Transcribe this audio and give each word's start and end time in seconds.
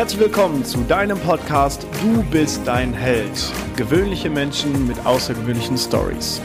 Herzlich 0.00 0.22
willkommen 0.22 0.64
zu 0.64 0.78
deinem 0.84 1.18
Podcast 1.18 1.86
Du 2.00 2.22
bist 2.30 2.62
dein 2.66 2.94
Held. 2.94 3.52
Gewöhnliche 3.76 4.30
Menschen 4.30 4.86
mit 4.86 5.04
außergewöhnlichen 5.04 5.76
Stories. 5.76 6.40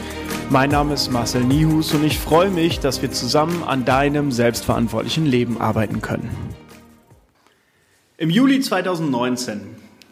Mein 0.50 0.68
Name 0.68 0.92
ist 0.92 1.10
Marcel 1.10 1.42
Nihus 1.42 1.94
und 1.94 2.04
ich 2.04 2.18
freue 2.18 2.50
mich, 2.50 2.80
dass 2.80 3.00
wir 3.00 3.10
zusammen 3.12 3.62
an 3.62 3.86
deinem 3.86 4.30
selbstverantwortlichen 4.30 5.24
Leben 5.24 5.58
arbeiten 5.58 6.02
können. 6.02 6.28
Im 8.18 8.28
Juli 8.28 8.60
2019 8.60 9.62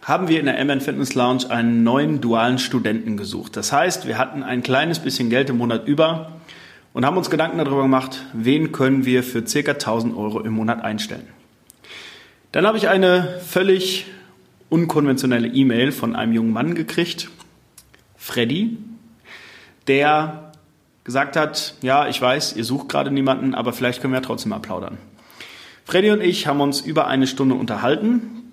haben 0.01 0.29
wir 0.29 0.41
in 0.41 0.47
der 0.47 0.65
MN 0.65 0.81
Fitness 0.81 1.15
Lounge 1.15 1.51
einen 1.51 1.85
neuen 1.85 2.23
dualen 2.23 2.59
Studenten 2.59 3.19
gesucht. 3.19 3.59
Das 3.59 3.73
heißt, 3.73 4.09
wir 4.09 4.17
hatten 4.17 4.43
ein 4.43 4.63
kleines 4.63 5.01
bisschen 5.01 5.29
Geld 5.29 5.51
im 5.51 5.59
Monat 5.59 5.87
über 5.87 6.33
und 6.95 7.05
haben 7.05 7.19
uns 7.19 7.29
Gedanken 7.29 7.59
darüber 7.59 7.83
gemacht, 7.83 8.25
wen 8.33 8.73
können 8.73 9.05
wir 9.05 9.23
für 9.23 9.43
ca. 9.43 9.73
1000 9.73 10.17
Euro 10.17 10.41
im 10.41 10.55
Monat 10.55 10.83
einstellen. 10.83 11.29
Dann 12.55 12.69
habe 12.69 12.79
ich 12.79 12.87
eine 12.87 13.41
völlig 13.45 14.07
unkonventionelle 14.69 15.49
E-Mail 15.49 15.91
von 15.91 16.15
einem 16.15 16.33
jungen 16.33 16.53
Mann 16.53 16.77
gekriegt, 16.77 17.29
Freddy, 18.17 18.79
der 19.89 20.53
gesagt 21.03 21.35
hat, 21.35 21.75
ja, 21.83 22.07
ich 22.07 22.23
weiß, 22.23 22.55
ihr 22.55 22.63
sucht 22.63 22.89
gerade 22.89 23.11
niemanden, 23.11 23.57
aber 23.57 23.73
vielleicht 23.73 24.01
können 24.01 24.13
wir 24.13 24.21
ja 24.21 24.25
trotzdem 24.25 24.51
mal 24.51 24.61
plaudern. 24.61 24.99
Freddy 25.85 26.13
und 26.13 26.21
ich 26.21 26.47
haben 26.47 26.61
uns 26.61 26.81
über 26.81 27.09
eine 27.09 27.27
Stunde 27.27 27.57
unterhalten 27.57 28.45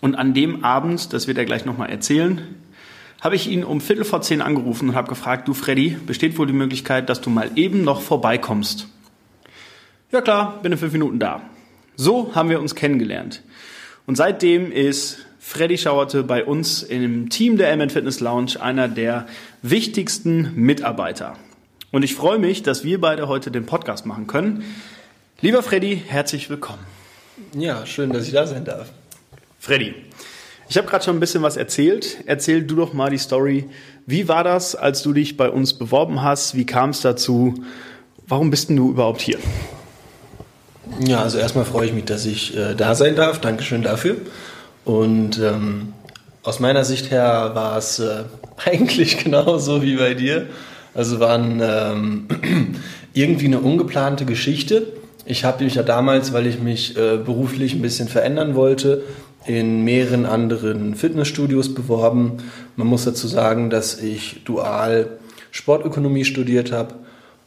und 0.00 0.14
an 0.14 0.32
dem 0.32 0.64
Abend, 0.64 1.12
das 1.12 1.28
wird 1.28 1.36
er 1.36 1.44
gleich 1.44 1.66
nochmal 1.66 1.90
erzählen, 1.90 2.40
habe 3.20 3.36
ich 3.36 3.46
ihn 3.50 3.62
um 3.62 3.82
Viertel 3.82 4.06
vor 4.06 4.22
zehn 4.22 4.40
angerufen 4.40 4.88
und 4.88 4.94
habe 4.94 5.10
gefragt, 5.10 5.48
du 5.48 5.52
Freddy, 5.52 5.98
besteht 6.06 6.38
wohl 6.38 6.46
die 6.46 6.54
Möglichkeit, 6.54 7.10
dass 7.10 7.20
du 7.20 7.28
mal 7.28 7.50
eben 7.56 7.84
noch 7.84 8.00
vorbeikommst? 8.00 8.88
Ja 10.12 10.22
klar, 10.22 10.60
bin 10.62 10.72
in 10.72 10.78
fünf 10.78 10.94
Minuten 10.94 11.18
da. 11.18 11.42
So 12.00 12.32
haben 12.36 12.48
wir 12.48 12.60
uns 12.60 12.76
kennengelernt. 12.76 13.42
Und 14.06 14.14
seitdem 14.14 14.70
ist 14.70 15.18
Freddy 15.40 15.76
Schauerte 15.76 16.22
bei 16.22 16.44
uns 16.44 16.84
im 16.84 17.28
Team 17.28 17.56
der 17.56 17.76
MN 17.76 17.90
Fitness 17.90 18.20
Lounge 18.20 18.52
einer 18.60 18.86
der 18.86 19.26
wichtigsten 19.62 20.52
Mitarbeiter. 20.54 21.34
Und 21.90 22.04
ich 22.04 22.14
freue 22.14 22.38
mich, 22.38 22.62
dass 22.62 22.84
wir 22.84 23.00
beide 23.00 23.26
heute 23.26 23.50
den 23.50 23.66
Podcast 23.66 24.06
machen 24.06 24.28
können. 24.28 24.62
Lieber 25.40 25.60
Freddy, 25.60 26.00
herzlich 26.06 26.48
willkommen. 26.48 26.78
Ja, 27.52 27.84
schön, 27.84 28.12
dass 28.12 28.28
ich 28.28 28.32
da 28.32 28.46
sein 28.46 28.64
darf. 28.64 28.92
Freddy, 29.58 29.92
ich 30.68 30.76
habe 30.76 30.86
gerade 30.86 31.04
schon 31.04 31.16
ein 31.16 31.20
bisschen 31.20 31.42
was 31.42 31.56
erzählt. 31.56 32.18
Erzähl 32.26 32.62
du 32.62 32.76
doch 32.76 32.92
mal 32.92 33.10
die 33.10 33.18
Story. 33.18 33.68
Wie 34.06 34.28
war 34.28 34.44
das, 34.44 34.76
als 34.76 35.02
du 35.02 35.12
dich 35.12 35.36
bei 35.36 35.50
uns 35.50 35.74
beworben 35.74 36.22
hast? 36.22 36.54
Wie 36.54 36.64
kam 36.64 36.90
es 36.90 37.00
dazu? 37.00 37.54
Warum 38.28 38.50
bist 38.50 38.68
denn 38.68 38.76
du 38.76 38.88
überhaupt 38.88 39.20
hier? 39.20 39.40
Ja, 41.06 41.22
also 41.22 41.38
erstmal 41.38 41.64
freue 41.64 41.86
ich 41.86 41.92
mich, 41.92 42.04
dass 42.04 42.26
ich 42.26 42.56
äh, 42.56 42.74
da 42.74 42.94
sein 42.94 43.16
darf. 43.16 43.40
Dankeschön 43.40 43.82
dafür. 43.82 44.16
Und 44.84 45.38
ähm, 45.38 45.92
aus 46.42 46.60
meiner 46.60 46.84
Sicht 46.84 47.10
her 47.10 47.52
war 47.54 47.76
es 47.76 47.98
äh, 47.98 48.24
eigentlich 48.64 49.18
genauso 49.22 49.82
wie 49.82 49.96
bei 49.96 50.14
dir. 50.14 50.46
Also 50.94 51.20
war 51.20 51.38
ähm, 51.38 52.26
irgendwie 53.12 53.46
eine 53.46 53.60
ungeplante 53.60 54.24
Geschichte. 54.24 54.86
Ich 55.24 55.44
habe 55.44 55.64
mich 55.64 55.74
ja 55.74 55.82
damals, 55.82 56.32
weil 56.32 56.46
ich 56.46 56.58
mich 56.58 56.96
äh, 56.96 57.18
beruflich 57.18 57.74
ein 57.74 57.82
bisschen 57.82 58.08
verändern 58.08 58.54
wollte, 58.54 59.02
in 59.46 59.84
mehreren 59.84 60.26
anderen 60.26 60.94
Fitnessstudios 60.94 61.74
beworben. 61.74 62.38
Man 62.76 62.86
muss 62.86 63.04
dazu 63.04 63.28
sagen, 63.28 63.70
dass 63.70 64.00
ich 64.00 64.42
dual 64.44 65.18
Sportökonomie 65.50 66.24
studiert 66.24 66.72
habe 66.72 66.94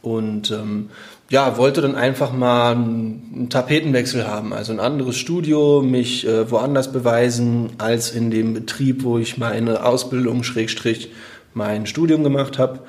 und 0.02 0.50
ähm, 0.50 0.90
ja, 1.30 1.56
wollte 1.56 1.80
dann 1.80 1.94
einfach 1.94 2.32
mal 2.32 2.72
einen 2.72 3.48
Tapetenwechsel 3.48 4.26
haben, 4.26 4.52
also 4.52 4.72
ein 4.72 4.80
anderes 4.80 5.16
Studio, 5.16 5.80
mich 5.80 6.26
äh, 6.26 6.50
woanders 6.50 6.92
beweisen 6.92 7.70
als 7.78 8.10
in 8.10 8.30
dem 8.30 8.52
Betrieb, 8.52 9.04
wo 9.04 9.16
ich 9.18 9.38
meine 9.38 9.84
Ausbildung 9.84 10.42
Schrägstrich 10.42 11.10
mein 11.54 11.86
Studium 11.86 12.22
gemacht 12.22 12.58
habe 12.58 12.80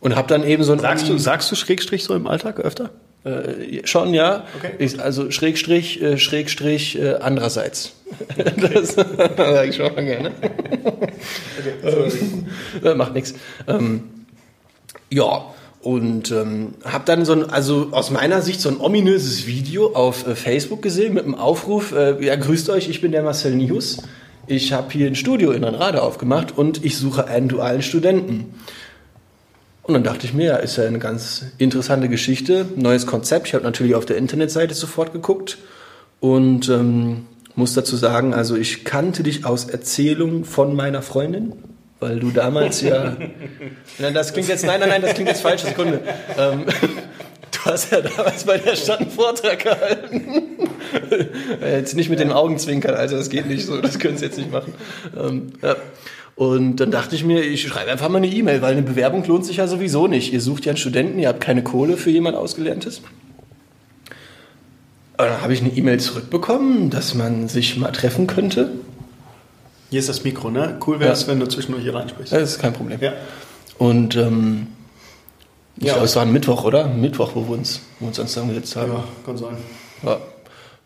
und 0.00 0.16
habe 0.16 0.26
dann 0.28 0.42
eben 0.44 0.64
so 0.64 0.72
ein 0.72 0.80
sagst 0.80 1.08
du 1.08 1.16
sagst 1.18 1.50
du 1.52 1.54
Schrägstrich 1.54 2.04
so 2.04 2.14
im 2.14 2.26
Alltag 2.26 2.58
öfter? 2.58 2.90
Äh, 3.24 3.86
schon 3.86 4.12
ja, 4.14 4.44
okay. 4.56 4.72
ich, 4.78 5.00
also 5.00 5.30
Schrägstrich 5.30 6.02
äh, 6.02 6.18
Schrägstrich 6.18 6.98
äh, 6.98 7.14
andererseits. 7.20 7.94
das 8.36 8.94
sage 8.94 9.68
ich 9.68 9.76
schon 9.76 9.94
mal 9.94 10.04
gerne. 10.04 10.32
Okay, 11.62 12.44
ähm, 12.84 12.96
macht 12.96 13.14
nichts. 13.14 13.34
Ähm, 13.68 14.02
ja 15.10 15.54
und 15.84 16.30
ähm, 16.30 16.72
habe 16.82 17.04
dann 17.04 17.26
so 17.26 17.34
ein, 17.34 17.50
also 17.50 17.88
aus 17.90 18.10
meiner 18.10 18.40
Sicht 18.40 18.58
so 18.62 18.70
ein 18.70 18.80
ominöses 18.80 19.46
Video 19.46 19.92
auf 19.94 20.26
äh, 20.26 20.34
Facebook 20.34 20.80
gesehen 20.80 21.12
mit 21.12 21.24
einem 21.24 21.34
Aufruf, 21.34 21.92
äh, 21.92 22.24
ja 22.24 22.36
grüßt 22.36 22.70
euch, 22.70 22.88
ich 22.88 23.02
bin 23.02 23.12
der 23.12 23.22
Marcel 23.22 23.54
Nius, 23.54 23.98
ich 24.46 24.72
habe 24.72 24.90
hier 24.90 25.06
ein 25.06 25.14
Studio 25.14 25.52
in 25.52 25.62
Rade 25.62 26.02
aufgemacht 26.02 26.56
und 26.56 26.82
ich 26.86 26.96
suche 26.96 27.26
einen 27.26 27.48
dualen 27.48 27.82
Studenten. 27.82 28.54
Und 29.82 29.92
dann 29.92 30.04
dachte 30.04 30.24
ich 30.24 30.32
mir, 30.32 30.46
ja, 30.46 30.56
ist 30.56 30.76
ja 30.76 30.86
eine 30.86 30.98
ganz 30.98 31.44
interessante 31.58 32.08
Geschichte, 32.08 32.64
neues 32.76 33.06
Konzept. 33.06 33.48
Ich 33.48 33.54
habe 33.54 33.64
natürlich 33.64 33.94
auf 33.94 34.06
der 34.06 34.16
Internetseite 34.16 34.72
sofort 34.72 35.12
geguckt 35.12 35.58
und 36.20 36.70
ähm, 36.70 37.26
muss 37.56 37.74
dazu 37.74 37.96
sagen, 37.96 38.32
also 38.32 38.56
ich 38.56 38.84
kannte 38.84 39.22
dich 39.22 39.44
aus 39.44 39.66
Erzählungen 39.66 40.46
von 40.46 40.74
meiner 40.74 41.02
Freundin, 41.02 41.52
weil 42.00 42.18
du 42.18 42.30
damals 42.30 42.80
ja. 42.82 43.16
Nein, 43.98 44.14
das 44.14 44.32
klingt 44.32 44.48
jetzt, 44.48 44.64
nein, 44.64 44.80
nein, 44.80 44.88
nein, 44.88 45.02
das 45.02 45.14
klingt 45.14 45.28
jetzt 45.28 45.42
falsch, 45.42 45.62
Sekunde. 45.62 46.00
Ähm, 46.38 46.64
du 47.50 47.58
hast 47.64 47.92
ja 47.92 48.00
damals 48.00 48.44
bei 48.44 48.58
der 48.58 48.76
Stadt 48.76 49.00
einen 49.00 49.10
Vortrag 49.10 49.60
gehalten. 49.62 50.68
jetzt 51.60 51.96
nicht 51.96 52.10
mit 52.10 52.20
den 52.20 52.32
Augenzwinkern, 52.32 52.94
also 52.94 53.16
das 53.16 53.30
geht 53.30 53.46
nicht 53.46 53.64
so, 53.64 53.80
das 53.80 53.98
können 53.98 54.18
sie 54.18 54.26
jetzt 54.26 54.38
nicht 54.38 54.50
machen. 54.50 54.74
Ähm, 55.16 55.52
ja. 55.62 55.76
Und 56.36 56.76
dann 56.76 56.90
dachte 56.90 57.14
ich 57.14 57.24
mir, 57.24 57.42
ich 57.42 57.62
schreibe 57.62 57.92
einfach 57.92 58.08
mal 58.08 58.18
eine 58.18 58.26
E-Mail, 58.26 58.60
weil 58.60 58.72
eine 58.72 58.82
Bewerbung 58.82 59.24
lohnt 59.24 59.46
sich 59.46 59.58
ja 59.58 59.68
sowieso 59.68 60.08
nicht. 60.08 60.32
Ihr 60.32 60.40
sucht 60.40 60.64
ja 60.64 60.70
einen 60.70 60.78
Studenten, 60.78 61.18
ihr 61.20 61.28
habt 61.28 61.40
keine 61.40 61.62
Kohle 61.62 61.96
für 61.96 62.10
jemand 62.10 62.36
Ausgelerntes. 62.36 63.02
Und 65.16 65.26
dann 65.26 65.42
habe 65.42 65.54
ich 65.54 65.60
eine 65.60 65.70
E-Mail 65.70 66.00
zurückbekommen, 66.00 66.90
dass 66.90 67.14
man 67.14 67.48
sich 67.48 67.76
mal 67.76 67.92
treffen 67.92 68.26
könnte. 68.26 68.72
Hier 69.90 70.00
ist 70.00 70.08
das 70.08 70.24
Mikro, 70.24 70.50
ne? 70.50 70.78
Cool 70.86 71.00
wäre 71.00 71.12
es, 71.12 71.22
ja. 71.22 71.28
wenn 71.28 71.40
du 71.40 71.46
zwischendurch 71.46 71.84
hier 71.84 71.94
reinsprichst. 71.94 72.32
Das 72.32 72.42
ist 72.42 72.58
kein 72.58 72.72
Problem. 72.72 72.98
Ja. 73.00 73.12
Und 73.78 74.16
ähm, 74.16 74.68
ich 75.76 75.86
ja. 75.86 75.92
glaube, 75.94 76.06
es 76.06 76.16
war 76.16 76.22
ein 76.22 76.32
Mittwoch, 76.32 76.64
oder? 76.64 76.86
Mittwoch, 76.86 77.32
wo 77.34 77.46
wir 77.48 77.58
uns, 77.58 77.80
wo 77.98 78.06
wir 78.06 78.08
uns 78.08 78.16
zusammengesetzt 78.16 78.76
haben. 78.76 78.92
Ja, 78.92 79.04
kann 79.24 79.36
sein. 79.36 79.56
Ja. 80.02 80.18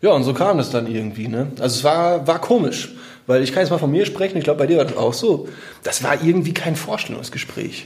ja, 0.01 0.11
und 0.11 0.23
so 0.23 0.33
kam 0.33 0.59
es 0.59 0.69
dann 0.69 0.87
irgendwie, 0.87 1.27
ne? 1.27 1.51
Also 1.59 1.77
es 1.77 1.83
war, 1.83 2.27
war 2.27 2.39
komisch. 2.39 2.95
Weil 3.27 3.43
ich 3.43 3.53
kann 3.53 3.61
jetzt 3.61 3.69
mal 3.69 3.77
von 3.77 3.91
mir 3.91 4.07
sprechen, 4.07 4.39
ich 4.39 4.43
glaube, 4.43 4.57
bei 4.57 4.65
dir 4.65 4.77
war 4.77 4.85
das 4.85 4.97
auch 4.97 5.13
so. 5.13 5.47
Das 5.83 6.01
war 6.03 6.23
irgendwie 6.23 6.53
kein 6.53 6.75
Vorstellungsgespräch. 6.75 7.85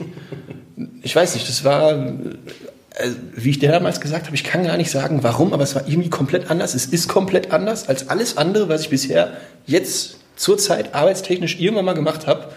Ich 1.02 1.14
weiß 1.14 1.34
nicht, 1.34 1.46
das 1.46 1.64
war, 1.64 1.92
äh, 1.92 3.10
wie 3.34 3.50
ich 3.50 3.58
dir 3.58 3.70
damals 3.70 4.00
gesagt 4.00 4.24
habe, 4.24 4.34
ich 4.34 4.42
kann 4.42 4.64
gar 4.64 4.78
nicht 4.78 4.90
sagen, 4.90 5.22
warum, 5.22 5.52
aber 5.52 5.62
es 5.62 5.74
war 5.74 5.86
irgendwie 5.86 6.08
komplett 6.08 6.50
anders. 6.50 6.74
Es 6.74 6.86
ist 6.86 7.08
komplett 7.08 7.52
anders 7.52 7.90
als 7.90 8.08
alles 8.08 8.38
andere, 8.38 8.70
was 8.70 8.80
ich 8.80 8.88
bisher 8.88 9.36
jetzt 9.66 10.16
zurzeit 10.36 10.94
arbeitstechnisch 10.94 11.60
irgendwann 11.60 11.84
mal 11.84 11.94
gemacht 11.94 12.26
habe. 12.26 12.52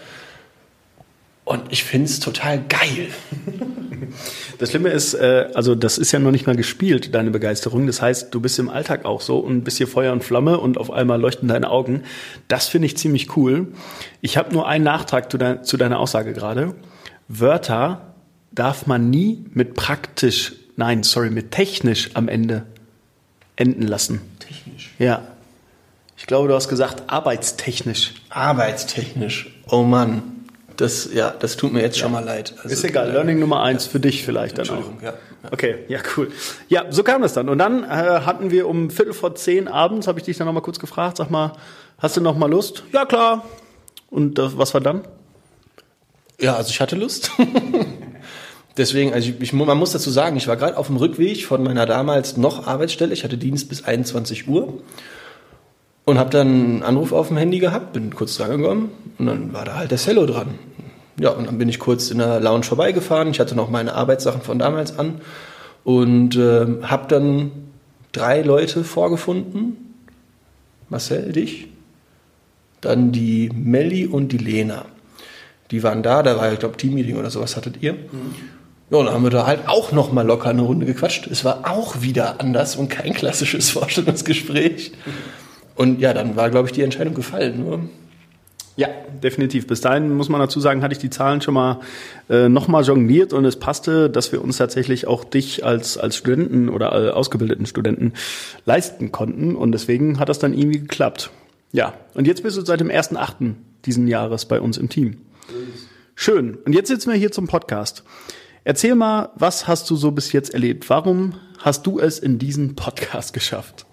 Und 1.44 1.62
ich 1.70 1.84
finde 1.84 2.06
es 2.06 2.20
total 2.20 2.62
geil. 2.68 3.08
Das 4.58 4.70
Schlimme 4.70 4.88
ist, 4.90 5.14
äh, 5.14 5.48
also 5.54 5.74
das 5.74 5.98
ist 5.98 6.12
ja 6.12 6.18
noch 6.18 6.30
nicht 6.30 6.46
mal 6.46 6.56
gespielt, 6.56 7.14
deine 7.14 7.30
Begeisterung. 7.30 7.86
Das 7.86 8.02
heißt, 8.02 8.34
du 8.34 8.40
bist 8.40 8.58
im 8.58 8.68
Alltag 8.68 9.04
auch 9.04 9.20
so 9.20 9.38
und 9.38 9.62
bist 9.62 9.78
hier 9.78 9.86
Feuer 9.86 10.12
und 10.12 10.24
Flamme 10.24 10.58
und 10.58 10.78
auf 10.78 10.90
einmal 10.90 11.20
leuchten 11.20 11.48
deine 11.48 11.70
Augen. 11.70 12.02
Das 12.48 12.68
finde 12.68 12.86
ich 12.86 12.96
ziemlich 12.96 13.36
cool. 13.36 13.68
Ich 14.20 14.36
habe 14.36 14.52
nur 14.52 14.66
einen 14.66 14.84
Nachtrag 14.84 15.30
zu, 15.30 15.38
de 15.38 15.62
zu 15.62 15.76
deiner 15.76 15.98
Aussage 15.98 16.32
gerade. 16.32 16.74
Wörter 17.28 18.14
darf 18.52 18.86
man 18.86 19.10
nie 19.10 19.44
mit 19.52 19.74
praktisch, 19.74 20.54
nein, 20.76 21.02
sorry, 21.02 21.30
mit 21.30 21.52
technisch 21.52 22.10
am 22.14 22.28
Ende 22.28 22.64
enden 23.56 23.82
lassen. 23.82 24.20
Technisch? 24.40 24.92
Ja. 24.98 25.22
Ich 26.18 26.26
glaube, 26.26 26.48
du 26.48 26.54
hast 26.54 26.68
gesagt 26.68 27.04
arbeitstechnisch. 27.06 28.14
Arbeitstechnisch. 28.28 29.54
Oh 29.70 29.84
Mann. 29.84 30.22
Das, 30.76 31.08
ja, 31.12 31.30
das 31.30 31.56
tut 31.56 31.72
mir 31.72 31.80
jetzt 31.80 31.96
ja. 31.96 32.02
schon 32.02 32.12
mal 32.12 32.24
leid. 32.24 32.54
Also, 32.62 32.70
ist 32.70 32.84
egal. 32.84 33.12
Learning 33.12 33.38
Nummer 33.38 33.62
eins 33.62 33.86
ja. 33.86 33.92
für 33.92 34.00
dich 34.00 34.24
vielleicht 34.24 34.58
dann 34.58 34.68
auch. 34.68 35.02
Ja. 35.02 35.14
Okay, 35.50 35.76
ja, 35.86 36.00
cool. 36.16 36.30
Ja, 36.68 36.86
so 36.90 37.04
kam 37.04 37.22
das 37.22 37.34
dann. 37.34 37.48
Und 37.48 37.58
dann 37.58 37.84
äh, 37.84 37.86
hatten 37.86 38.50
wir 38.50 38.66
um 38.66 38.90
Viertel 38.90 39.14
vor 39.14 39.36
zehn 39.36 39.68
abends, 39.68 40.08
habe 40.08 40.18
ich 40.18 40.24
dich 40.24 40.36
dann 40.36 40.46
nochmal 40.46 40.62
kurz 40.62 40.80
gefragt, 40.80 41.18
sag 41.18 41.30
mal, 41.30 41.52
hast 41.98 42.16
du 42.16 42.20
noch 42.20 42.36
mal 42.36 42.50
Lust? 42.50 42.82
Ja, 42.92 43.06
klar. 43.06 43.44
Und 44.10 44.40
äh, 44.40 44.58
was 44.58 44.74
war 44.74 44.80
dann? 44.80 45.02
Ja, 46.40 46.56
also 46.56 46.70
ich 46.70 46.80
hatte 46.80 46.96
Lust. 46.96 47.30
Deswegen, 48.76 49.12
also 49.12 49.30
ich, 49.30 49.40
ich, 49.40 49.52
man 49.52 49.78
muss 49.78 49.92
dazu 49.92 50.10
sagen, 50.10 50.36
ich 50.36 50.48
war 50.48 50.56
gerade 50.56 50.76
auf 50.76 50.88
dem 50.88 50.96
Rückweg 50.96 51.44
von 51.44 51.62
meiner 51.62 51.86
damals 51.86 52.36
noch 52.36 52.66
Arbeitsstelle. 52.66 53.12
Ich 53.12 53.22
hatte 53.22 53.38
Dienst 53.38 53.68
bis 53.68 53.84
21 53.84 54.48
Uhr 54.48 54.82
und 56.08 56.18
habe 56.18 56.30
dann 56.30 56.48
einen 56.48 56.82
Anruf 56.82 57.12
auf 57.12 57.28
dem 57.28 57.36
Handy 57.36 57.58
gehabt, 57.58 57.92
bin 57.92 58.14
kurz 58.14 58.38
drangekommen 58.38 58.88
und 59.18 59.26
dann 59.26 59.52
war 59.52 59.66
da 59.66 59.76
halt 59.76 59.90
der 59.90 59.98
Cello 59.98 60.24
dran. 60.24 60.58
Ja, 61.20 61.30
und 61.30 61.46
dann 61.46 61.58
bin 61.58 61.68
ich 61.68 61.78
kurz 61.78 62.10
in 62.10 62.18
der 62.18 62.40
Lounge 62.40 62.64
vorbeigefahren. 62.64 63.28
Ich 63.30 63.40
hatte 63.40 63.54
noch 63.54 63.68
meine 63.68 63.94
Arbeitssachen 63.94 64.40
von 64.40 64.58
damals 64.58 64.98
an 64.98 65.20
und 65.84 66.34
äh, 66.36 66.66
habe 66.82 67.08
dann 67.08 67.50
drei 68.12 68.40
Leute 68.40 68.84
vorgefunden 68.84 69.76
Marcel, 70.88 71.30
dich, 71.32 71.68
dann 72.80 73.12
die 73.12 73.50
Melli 73.52 74.06
und 74.06 74.32
die 74.32 74.38
Lena. 74.38 74.86
Die 75.70 75.82
waren 75.82 76.02
da, 76.02 76.22
da 76.22 76.38
war, 76.38 76.50
ich 76.50 76.58
glaube, 76.58 76.78
Teammeeting 76.78 77.18
oder 77.18 77.28
sowas 77.28 77.54
hattet 77.54 77.82
ihr. 77.82 77.92
Mhm. 77.92 78.34
Ja, 78.90 78.96
und 78.96 79.04
dann 79.04 79.14
haben 79.14 79.24
wir 79.24 79.30
da 79.30 79.46
halt 79.46 79.68
auch 79.68 79.92
noch 79.92 80.12
mal 80.12 80.26
locker 80.26 80.48
eine 80.48 80.62
Runde 80.62 80.86
gequatscht. 80.86 81.26
Es 81.26 81.44
war 81.44 81.70
auch 81.70 82.00
wieder 82.00 82.40
anders 82.40 82.76
und 82.76 82.88
kein 82.88 83.12
klassisches 83.12 83.68
Vorstellungsgespräch. 83.72 84.92
Und 85.78 86.00
ja, 86.00 86.12
dann 86.12 86.34
war, 86.34 86.50
glaube 86.50 86.66
ich, 86.66 86.72
die 86.72 86.82
Entscheidung 86.82 87.14
gefallen. 87.14 87.60
Nur 87.64 87.80
ja, 88.74 88.88
definitiv. 89.22 89.66
Bis 89.66 89.80
dahin 89.80 90.14
muss 90.16 90.28
man 90.28 90.40
dazu 90.40 90.60
sagen, 90.60 90.82
hatte 90.82 90.92
ich 90.92 90.98
die 90.98 91.10
Zahlen 91.10 91.40
schon 91.40 91.54
mal 91.54 91.80
äh, 92.28 92.48
nochmal 92.48 92.84
jongliert 92.84 93.32
und 93.32 93.44
es 93.44 93.58
passte, 93.58 94.08
dass 94.08 94.30
wir 94.30 94.42
uns 94.42 94.56
tatsächlich 94.56 95.08
auch 95.08 95.24
dich 95.24 95.64
als, 95.64 95.98
als 95.98 96.16
Studenten 96.16 96.68
oder 96.68 96.92
äh, 96.92 97.10
ausgebildeten 97.10 97.66
Studenten 97.66 98.12
leisten 98.66 99.10
konnten 99.10 99.56
und 99.56 99.72
deswegen 99.72 100.20
hat 100.20 100.28
das 100.28 100.38
dann 100.38 100.52
irgendwie 100.52 100.78
geklappt. 100.78 101.30
Ja, 101.72 101.94
und 102.14 102.26
jetzt 102.26 102.44
bist 102.44 102.56
du 102.56 102.64
seit 102.64 102.78
dem 102.78 102.88
1.8. 102.88 103.54
diesen 103.84 104.06
Jahres 104.06 104.44
bei 104.46 104.60
uns 104.60 104.78
im 104.78 104.88
Team. 104.88 105.18
Schön. 106.14 106.56
Und 106.64 106.72
jetzt 106.72 106.88
sitzen 106.88 107.10
wir 107.10 107.18
hier 107.18 107.32
zum 107.32 107.48
Podcast. 107.48 108.04
Erzähl 108.62 108.94
mal, 108.94 109.30
was 109.34 109.66
hast 109.66 109.90
du 109.90 109.96
so 109.96 110.12
bis 110.12 110.30
jetzt 110.32 110.54
erlebt? 110.54 110.88
Warum 110.88 111.34
hast 111.58 111.84
du 111.86 111.98
es 111.98 112.20
in 112.20 112.38
diesen 112.38 112.76
Podcast 112.76 113.32
geschafft? 113.32 113.87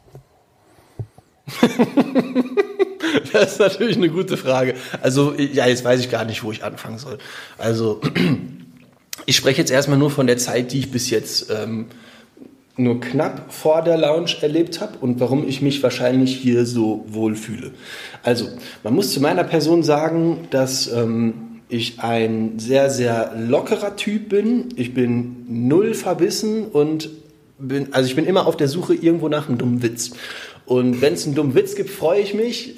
das 3.33 3.53
ist 3.53 3.59
natürlich 3.59 3.97
eine 3.97 4.09
gute 4.09 4.37
Frage. 4.37 4.75
Also, 5.01 5.33
ja, 5.33 5.67
jetzt 5.67 5.83
weiß 5.83 5.99
ich 5.99 6.09
gar 6.09 6.25
nicht, 6.25 6.43
wo 6.43 6.51
ich 6.51 6.63
anfangen 6.63 6.97
soll. 6.97 7.17
Also, 7.57 8.01
ich 9.25 9.35
spreche 9.35 9.61
jetzt 9.61 9.71
erstmal 9.71 9.97
nur 9.97 10.11
von 10.11 10.27
der 10.27 10.37
Zeit, 10.37 10.71
die 10.71 10.79
ich 10.79 10.91
bis 10.91 11.09
jetzt 11.09 11.51
ähm, 11.51 11.87
nur 12.77 12.99
knapp 12.99 13.53
vor 13.53 13.81
der 13.81 13.97
Lounge 13.97 14.31
erlebt 14.41 14.81
habe 14.81 14.97
und 14.99 15.19
warum 15.19 15.47
ich 15.47 15.61
mich 15.61 15.81
wahrscheinlich 15.81 16.35
hier 16.35 16.65
so 16.65 17.05
wohl 17.07 17.35
fühle. 17.35 17.71
Also, 18.23 18.47
man 18.83 18.93
muss 18.93 19.13
zu 19.13 19.21
meiner 19.21 19.43
Person 19.43 19.83
sagen, 19.83 20.47
dass 20.49 20.91
ähm, 20.91 21.61
ich 21.69 21.99
ein 21.99 22.59
sehr, 22.59 22.89
sehr 22.89 23.33
lockerer 23.37 23.95
Typ 23.95 24.29
bin. 24.29 24.69
Ich 24.75 24.93
bin 24.93 25.45
null 25.47 25.93
verbissen 25.93 26.67
und 26.67 27.09
bin, 27.57 27.93
also 27.93 28.09
ich 28.09 28.15
bin 28.15 28.25
immer 28.25 28.47
auf 28.47 28.57
der 28.57 28.67
Suche 28.67 28.93
irgendwo 28.93 29.29
nach 29.29 29.47
einem 29.47 29.57
dummen 29.57 29.81
Witz. 29.81 30.11
Und 30.65 31.01
wenn 31.01 31.13
es 31.13 31.25
einen 31.25 31.35
dummen 31.35 31.53
Witz 31.53 31.75
gibt, 31.75 31.89
freue 31.89 32.21
ich 32.21 32.33
mich. 32.33 32.75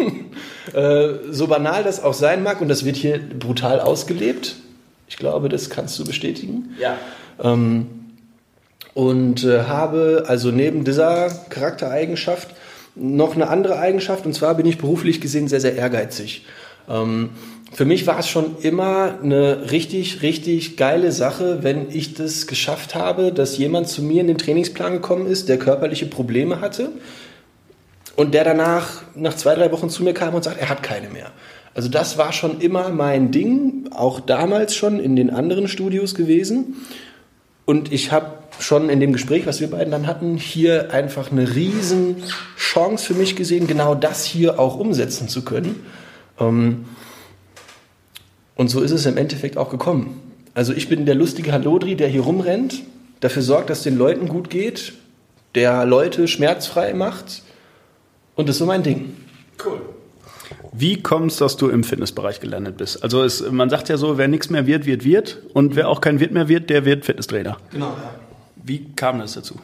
äh, 0.74 1.08
so 1.30 1.46
banal 1.48 1.82
das 1.82 2.02
auch 2.02 2.14
sein 2.14 2.42
mag, 2.42 2.60
und 2.60 2.68
das 2.68 2.84
wird 2.84 2.96
hier 2.96 3.18
brutal 3.18 3.80
ausgelebt. 3.80 4.56
Ich 5.08 5.16
glaube, 5.16 5.48
das 5.48 5.70
kannst 5.70 5.98
du 5.98 6.04
bestätigen. 6.04 6.74
Ja. 6.80 6.96
Ähm, 7.42 7.86
und 8.94 9.44
äh, 9.44 9.64
habe 9.64 10.24
also 10.26 10.50
neben 10.50 10.84
dieser 10.84 11.28
Charaktereigenschaft 11.50 12.48
noch 12.94 13.34
eine 13.34 13.48
andere 13.48 13.78
Eigenschaft, 13.78 14.24
und 14.24 14.32
zwar 14.32 14.54
bin 14.54 14.66
ich 14.66 14.78
beruflich 14.78 15.20
gesehen 15.20 15.48
sehr, 15.48 15.60
sehr 15.60 15.76
ehrgeizig. 15.76 16.46
Ähm, 16.88 17.30
für 17.76 17.84
mich 17.84 18.06
war 18.06 18.18
es 18.18 18.26
schon 18.26 18.56
immer 18.62 19.18
eine 19.22 19.70
richtig, 19.70 20.22
richtig 20.22 20.78
geile 20.78 21.12
Sache, 21.12 21.58
wenn 21.60 21.90
ich 21.90 22.14
das 22.14 22.46
geschafft 22.46 22.94
habe, 22.94 23.34
dass 23.34 23.58
jemand 23.58 23.86
zu 23.86 24.02
mir 24.02 24.22
in 24.22 24.28
den 24.28 24.38
Trainingsplan 24.38 24.94
gekommen 24.94 25.26
ist, 25.26 25.50
der 25.50 25.58
körperliche 25.58 26.06
Probleme 26.06 26.62
hatte 26.62 26.88
und 28.16 28.32
der 28.32 28.44
danach 28.44 29.02
nach 29.14 29.36
zwei, 29.36 29.54
drei 29.54 29.70
Wochen 29.72 29.90
zu 29.90 30.04
mir 30.04 30.14
kam 30.14 30.32
und 30.32 30.42
sagt, 30.42 30.58
er 30.58 30.70
hat 30.70 30.82
keine 30.82 31.10
mehr. 31.10 31.32
Also 31.74 31.90
das 31.90 32.16
war 32.16 32.32
schon 32.32 32.62
immer 32.62 32.88
mein 32.88 33.30
Ding, 33.30 33.90
auch 33.90 34.20
damals 34.20 34.74
schon 34.74 34.98
in 34.98 35.14
den 35.14 35.28
anderen 35.28 35.68
Studios 35.68 36.14
gewesen. 36.14 36.76
Und 37.66 37.92
ich 37.92 38.10
habe 38.10 38.38
schon 38.58 38.88
in 38.88 39.00
dem 39.00 39.12
Gespräch, 39.12 39.44
was 39.44 39.60
wir 39.60 39.68
beiden 39.68 39.90
dann 39.90 40.06
hatten, 40.06 40.38
hier 40.38 40.94
einfach 40.94 41.30
eine 41.30 41.54
riesen 41.54 42.22
Chance 42.56 43.04
für 43.04 43.14
mich 43.14 43.36
gesehen, 43.36 43.66
genau 43.66 43.94
das 43.94 44.24
hier 44.24 44.58
auch 44.58 44.78
umsetzen 44.78 45.28
zu 45.28 45.44
können. 45.44 45.84
Ähm, 46.40 46.86
und 48.56 48.68
so 48.68 48.80
ist 48.80 48.90
es 48.90 49.06
im 49.06 49.16
Endeffekt 49.16 49.56
auch 49.56 49.70
gekommen. 49.70 50.20
Also 50.54 50.72
ich 50.72 50.88
bin 50.88 51.06
der 51.06 51.14
lustige 51.14 51.52
Halodri, 51.52 51.94
der 51.94 52.08
hier 52.08 52.22
rumrennt, 52.22 52.82
dafür 53.20 53.42
sorgt, 53.42 53.70
dass 53.70 53.78
es 53.78 53.84
den 53.84 53.98
Leuten 53.98 54.26
gut 54.26 54.50
geht, 54.50 54.94
der 55.54 55.84
Leute 55.84 56.26
schmerzfrei 56.26 56.94
macht. 56.94 57.42
Und 58.34 58.48
das 58.48 58.56
ist 58.56 58.60
so 58.60 58.66
mein 58.66 58.82
Ding. 58.82 59.14
Cool. 59.64 59.80
Wie 60.72 61.02
kommt 61.02 61.32
es, 61.32 61.38
dass 61.38 61.56
du 61.56 61.68
im 61.68 61.84
Fitnessbereich 61.84 62.40
gelandet 62.40 62.76
bist? 62.78 63.02
Also 63.02 63.22
es, 63.22 63.50
man 63.50 63.70
sagt 63.70 63.88
ja 63.88 63.96
so, 63.96 64.18
wer 64.18 64.28
nichts 64.28 64.50
mehr 64.50 64.66
wird, 64.66 64.86
wird, 64.86 65.04
wird. 65.04 65.38
Und 65.52 65.76
wer 65.76 65.88
auch 65.88 66.00
kein 66.00 66.20
Wirt 66.20 66.32
mehr 66.32 66.48
wird, 66.48 66.70
der 66.70 66.84
wird 66.84 67.04
Fitnesstrainer. 67.04 67.58
Genau, 67.72 67.88
ja. 67.88 68.14
Wie 68.62 68.86
kam 68.96 69.18
das 69.18 69.34
dazu? 69.34 69.56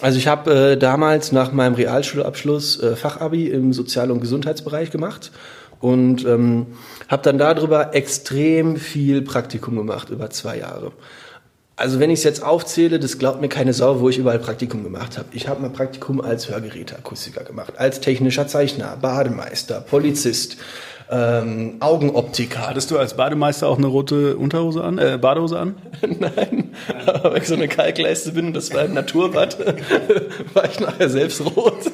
Also 0.00 0.18
ich 0.18 0.26
habe 0.26 0.52
äh, 0.72 0.76
damals 0.76 1.30
nach 1.32 1.52
meinem 1.52 1.74
Realschulabschluss 1.74 2.80
äh, 2.82 2.96
Fachabi 2.96 3.48
im 3.48 3.72
Sozial- 3.72 4.10
und 4.10 4.20
Gesundheitsbereich 4.20 4.90
gemacht 4.90 5.30
und 5.80 6.24
ähm, 6.26 6.66
habe 7.08 7.22
dann 7.22 7.38
darüber 7.38 7.94
extrem 7.94 8.76
viel 8.76 9.22
Praktikum 9.22 9.76
gemacht, 9.76 10.10
über 10.10 10.30
zwei 10.30 10.58
Jahre. 10.58 10.92
Also 11.80 11.98
wenn 11.98 12.10
ich 12.10 12.18
es 12.18 12.24
jetzt 12.24 12.42
aufzähle, 12.42 12.98
das 12.98 13.18
glaubt 13.18 13.40
mir 13.40 13.48
keine 13.48 13.72
Sau, 13.72 14.00
wo 14.00 14.10
ich 14.10 14.18
überall 14.18 14.38
Praktikum 14.38 14.84
gemacht 14.84 15.16
habe. 15.16 15.28
Ich 15.32 15.48
habe 15.48 15.62
mal 15.62 15.70
Praktikum 15.70 16.20
als 16.20 16.50
Hörgeräteakustiker 16.50 17.42
gemacht, 17.42 17.74
als 17.78 18.00
technischer 18.00 18.46
Zeichner, 18.46 18.98
Bademeister, 19.00 19.80
Polizist, 19.80 20.58
ähm, 21.10 21.76
Augenoptiker. 21.80 22.68
Hattest 22.68 22.90
du 22.90 22.98
als 22.98 23.14
Bademeister 23.14 23.66
auch 23.66 23.78
eine 23.78 23.86
rote 23.86 24.36
Unterhose 24.36 24.84
an, 24.84 24.98
äh, 24.98 25.18
Badehose 25.18 25.58
an? 25.58 25.76
Nein, 26.02 26.70
aber 27.06 27.32
weil 27.32 27.38
ich 27.40 27.48
so 27.48 27.54
eine 27.54 27.66
Kalkleiste 27.66 28.32
bin 28.32 28.48
und 28.48 28.52
das 28.54 28.74
war 28.74 28.82
ein 28.82 28.92
Naturbad, 28.92 29.58
war 30.54 30.70
ich 30.70 30.80
nachher 30.80 31.08
selbst 31.08 31.40
rot. 31.40 31.80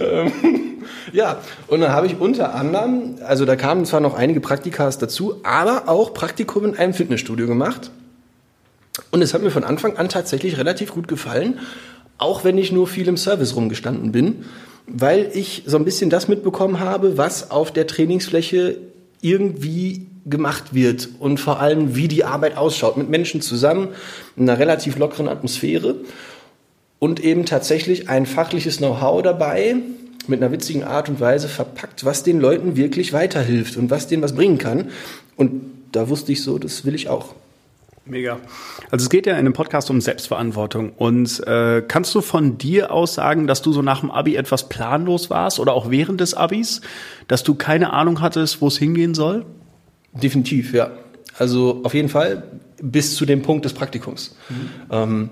ähm, 0.00 0.69
ja, 1.12 1.40
und 1.66 1.80
dann 1.80 1.92
habe 1.92 2.06
ich 2.06 2.18
unter 2.18 2.54
anderem, 2.54 3.16
also 3.24 3.44
da 3.44 3.56
kamen 3.56 3.84
zwar 3.84 4.00
noch 4.00 4.14
einige 4.14 4.40
Praktikas 4.40 4.98
dazu, 4.98 5.40
aber 5.42 5.88
auch 5.88 6.14
Praktikum 6.14 6.64
in 6.64 6.76
einem 6.76 6.94
Fitnessstudio 6.94 7.46
gemacht. 7.46 7.90
Und 9.10 9.22
es 9.22 9.34
hat 9.34 9.42
mir 9.42 9.50
von 9.50 9.64
Anfang 9.64 9.96
an 9.96 10.08
tatsächlich 10.08 10.58
relativ 10.58 10.92
gut 10.92 11.08
gefallen, 11.08 11.58
auch 12.18 12.44
wenn 12.44 12.58
ich 12.58 12.72
nur 12.72 12.86
viel 12.86 13.08
im 13.08 13.16
Service 13.16 13.56
rumgestanden 13.56 14.12
bin, 14.12 14.44
weil 14.86 15.30
ich 15.32 15.62
so 15.66 15.76
ein 15.76 15.84
bisschen 15.84 16.10
das 16.10 16.28
mitbekommen 16.28 16.80
habe, 16.80 17.16
was 17.16 17.50
auf 17.50 17.72
der 17.72 17.86
Trainingsfläche 17.86 18.78
irgendwie 19.22 20.06
gemacht 20.26 20.74
wird 20.74 21.08
und 21.18 21.40
vor 21.40 21.60
allem, 21.60 21.96
wie 21.96 22.08
die 22.08 22.24
Arbeit 22.24 22.56
ausschaut, 22.56 22.96
mit 22.96 23.08
Menschen 23.08 23.40
zusammen, 23.40 23.88
in 24.36 24.48
einer 24.48 24.58
relativ 24.58 24.98
lockeren 24.98 25.28
Atmosphäre 25.28 25.96
und 26.98 27.20
eben 27.20 27.46
tatsächlich 27.46 28.08
ein 28.08 28.26
fachliches 28.26 28.78
Know-how 28.78 29.22
dabei, 29.22 29.76
mit 30.30 30.42
einer 30.42 30.52
witzigen 30.52 30.84
Art 30.84 31.08
und 31.08 31.20
Weise 31.20 31.48
verpackt, 31.48 32.04
was 32.04 32.22
den 32.22 32.40
Leuten 32.40 32.76
wirklich 32.76 33.12
weiterhilft 33.12 33.76
und 33.76 33.90
was 33.90 34.06
denen 34.06 34.22
was 34.22 34.34
bringen 34.34 34.58
kann. 34.58 34.88
Und 35.36 35.62
da 35.92 36.08
wusste 36.08 36.32
ich 36.32 36.42
so, 36.42 36.58
das 36.58 36.84
will 36.84 36.94
ich 36.94 37.08
auch. 37.08 37.34
Mega. 38.06 38.38
Also 38.90 39.04
es 39.04 39.10
geht 39.10 39.26
ja 39.26 39.36
in 39.36 39.44
dem 39.44 39.52
Podcast 39.52 39.90
um 39.90 40.00
Selbstverantwortung. 40.00 40.92
Und 40.96 41.46
äh, 41.46 41.82
kannst 41.86 42.14
du 42.14 42.22
von 42.22 42.58
dir 42.58 42.92
aus 42.92 43.14
sagen, 43.14 43.46
dass 43.46 43.62
du 43.62 43.72
so 43.72 43.82
nach 43.82 44.00
dem 44.00 44.10
Abi 44.10 44.36
etwas 44.36 44.68
planlos 44.68 45.30
warst 45.30 45.60
oder 45.60 45.74
auch 45.74 45.90
während 45.90 46.20
des 46.20 46.34
Abis, 46.34 46.80
dass 47.28 47.42
du 47.42 47.54
keine 47.54 47.92
Ahnung 47.92 48.20
hattest, 48.20 48.60
wo 48.60 48.68
es 48.68 48.78
hingehen 48.78 49.14
soll? 49.14 49.44
Definitiv, 50.12 50.72
ja. 50.72 50.90
Also 51.38 51.80
auf 51.84 51.94
jeden 51.94 52.08
Fall 52.08 52.42
bis 52.82 53.14
zu 53.14 53.26
dem 53.26 53.42
Punkt 53.42 53.64
des 53.64 53.74
Praktikums. 53.74 54.34
Mhm. 54.48 54.70
Ähm, 54.90 55.30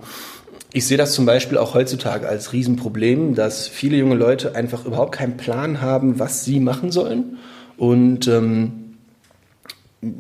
ich 0.72 0.86
sehe 0.86 0.98
das 0.98 1.14
zum 1.14 1.24
Beispiel 1.24 1.56
auch 1.56 1.74
heutzutage 1.74 2.28
als 2.28 2.52
Riesenproblem, 2.52 3.34
dass 3.34 3.68
viele 3.68 3.96
junge 3.96 4.16
Leute 4.16 4.54
einfach 4.54 4.84
überhaupt 4.84 5.12
keinen 5.12 5.36
Plan 5.36 5.80
haben, 5.80 6.18
was 6.18 6.44
sie 6.44 6.60
machen 6.60 6.92
sollen. 6.92 7.38
Und 7.78 8.28
ähm, 8.28 8.96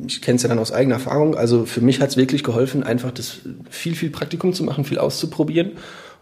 ich 0.06 0.22
kenne 0.22 0.36
es 0.36 0.42
ja 0.42 0.48
dann 0.48 0.58
aus 0.58 0.72
eigener 0.72 0.96
Erfahrung. 0.96 1.36
Also 1.36 1.66
für 1.66 1.80
mich 1.80 2.00
hat 2.00 2.10
es 2.10 2.16
wirklich 2.16 2.42
geholfen, 2.44 2.82
einfach 2.82 3.10
das 3.10 3.40
viel, 3.70 3.94
viel 3.94 4.10
Praktikum 4.10 4.54
zu 4.54 4.64
machen, 4.64 4.84
viel 4.84 4.98
auszuprobieren. 4.98 5.72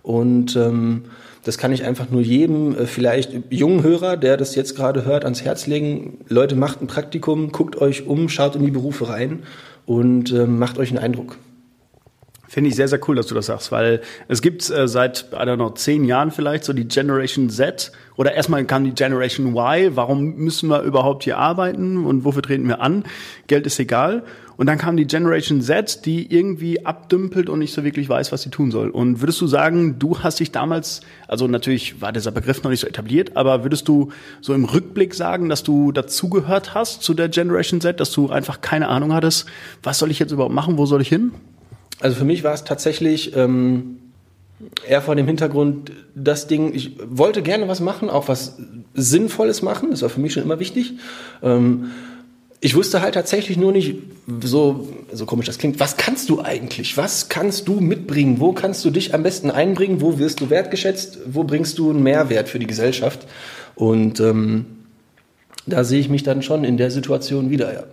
Und 0.02 0.56
ähm, 0.56 1.04
das 1.44 1.58
kann 1.58 1.72
ich 1.72 1.84
einfach 1.84 2.10
nur 2.10 2.20
jedem, 2.20 2.76
äh, 2.76 2.86
vielleicht 2.86 3.32
jungen 3.50 3.84
Hörer, 3.84 4.16
der 4.16 4.36
das 4.36 4.56
jetzt 4.56 4.74
gerade 4.74 5.04
hört, 5.04 5.24
ans 5.24 5.42
Herz 5.42 5.68
legen. 5.68 6.18
Leute, 6.28 6.56
macht 6.56 6.82
ein 6.82 6.88
Praktikum, 6.88 7.52
guckt 7.52 7.76
euch 7.80 8.06
um, 8.06 8.28
schaut 8.28 8.56
in 8.56 8.64
die 8.64 8.72
Berufe 8.72 9.08
rein 9.08 9.44
und 9.86 10.32
äh, 10.32 10.46
macht 10.46 10.78
euch 10.78 10.90
einen 10.90 10.98
Eindruck. 10.98 11.38
Finde 12.48 12.70
ich 12.70 12.76
sehr, 12.76 12.88
sehr 12.88 13.00
cool, 13.08 13.16
dass 13.16 13.26
du 13.26 13.34
das 13.34 13.46
sagst, 13.46 13.72
weil 13.72 14.00
es 14.28 14.40
gibt 14.40 14.70
äh, 14.70 14.86
seit, 14.86 15.26
I 15.32 15.36
don't 15.36 15.56
know, 15.56 15.70
zehn 15.70 16.04
Jahren 16.04 16.30
vielleicht 16.30 16.64
so 16.64 16.72
die 16.72 16.86
Generation 16.86 17.50
Z 17.50 17.92
oder 18.16 18.34
erstmal 18.34 18.64
kam 18.64 18.84
die 18.84 18.92
Generation 18.92 19.48
Y. 19.48 19.96
Warum 19.96 20.36
müssen 20.36 20.68
wir 20.68 20.82
überhaupt 20.82 21.24
hier 21.24 21.38
arbeiten 21.38 22.04
und 22.04 22.24
wofür 22.24 22.42
treten 22.42 22.68
wir 22.68 22.80
an? 22.80 23.04
Geld 23.46 23.66
ist 23.66 23.78
egal. 23.78 24.22
Und 24.56 24.66
dann 24.66 24.78
kam 24.78 24.96
die 24.96 25.06
Generation 25.06 25.60
Z, 25.60 26.06
die 26.06 26.34
irgendwie 26.34 26.86
abdümpelt 26.86 27.50
und 27.50 27.58
nicht 27.58 27.74
so 27.74 27.84
wirklich 27.84 28.08
weiß, 28.08 28.32
was 28.32 28.42
sie 28.42 28.48
tun 28.48 28.70
soll. 28.70 28.88
Und 28.88 29.20
würdest 29.20 29.40
du 29.40 29.46
sagen, 29.46 29.98
du 29.98 30.20
hast 30.20 30.40
dich 30.40 30.50
damals, 30.50 31.02
also 31.28 31.46
natürlich 31.46 32.00
war 32.00 32.12
dieser 32.12 32.30
Begriff 32.30 32.62
noch 32.62 32.70
nicht 32.70 32.80
so 32.80 32.86
etabliert, 32.86 33.36
aber 33.36 33.64
würdest 33.64 33.86
du 33.86 34.12
so 34.40 34.54
im 34.54 34.64
Rückblick 34.64 35.14
sagen, 35.14 35.50
dass 35.50 35.62
du 35.62 35.92
dazugehört 35.92 36.74
hast 36.74 37.02
zu 37.02 37.12
der 37.12 37.28
Generation 37.28 37.82
Z, 37.82 38.00
dass 38.00 38.12
du 38.12 38.30
einfach 38.30 38.62
keine 38.62 38.88
Ahnung 38.88 39.12
hattest, 39.12 39.46
was 39.82 39.98
soll 39.98 40.10
ich 40.10 40.18
jetzt 40.18 40.32
überhaupt 40.32 40.54
machen, 40.54 40.78
wo 40.78 40.86
soll 40.86 41.02
ich 41.02 41.08
hin? 41.08 41.32
Also 42.00 42.16
für 42.16 42.24
mich 42.24 42.44
war 42.44 42.54
es 42.54 42.64
tatsächlich 42.64 43.34
ähm, 43.36 43.98
eher 44.86 45.02
vor 45.02 45.16
dem 45.16 45.26
Hintergrund, 45.26 45.92
das 46.14 46.46
Ding, 46.46 46.74
ich 46.74 46.92
wollte 47.08 47.42
gerne 47.42 47.68
was 47.68 47.80
machen, 47.80 48.10
auch 48.10 48.28
was 48.28 48.56
Sinnvolles 48.94 49.62
machen, 49.62 49.90
das 49.90 50.02
war 50.02 50.08
für 50.08 50.20
mich 50.20 50.32
schon 50.32 50.42
immer 50.42 50.60
wichtig. 50.60 50.94
Ähm, 51.42 51.90
ich 52.60 52.74
wusste 52.74 53.02
halt 53.02 53.14
tatsächlich 53.14 53.58
nur 53.58 53.72
nicht, 53.72 53.96
so, 54.42 54.88
so 55.12 55.26
komisch 55.26 55.46
das 55.46 55.58
klingt, 55.58 55.78
was 55.78 55.96
kannst 55.96 56.30
du 56.30 56.40
eigentlich? 56.40 56.96
Was 56.96 57.28
kannst 57.28 57.68
du 57.68 57.80
mitbringen? 57.80 58.40
Wo 58.40 58.52
kannst 58.52 58.84
du 58.84 58.90
dich 58.90 59.14
am 59.14 59.22
besten 59.22 59.50
einbringen? 59.50 60.00
Wo 60.00 60.18
wirst 60.18 60.40
du 60.40 60.50
wertgeschätzt? 60.50 61.18
Wo 61.26 61.44
bringst 61.44 61.78
du 61.78 61.90
einen 61.90 62.02
Mehrwert 62.02 62.48
für 62.48 62.58
die 62.58 62.66
Gesellschaft? 62.66 63.26
Und 63.74 64.20
ähm, 64.20 64.64
da 65.66 65.84
sehe 65.84 66.00
ich 66.00 66.08
mich 66.08 66.22
dann 66.22 66.42
schon 66.42 66.64
in 66.64 66.76
der 66.76 66.90
Situation 66.90 67.50
wieder, 67.50 67.72
ja. 67.72 67.84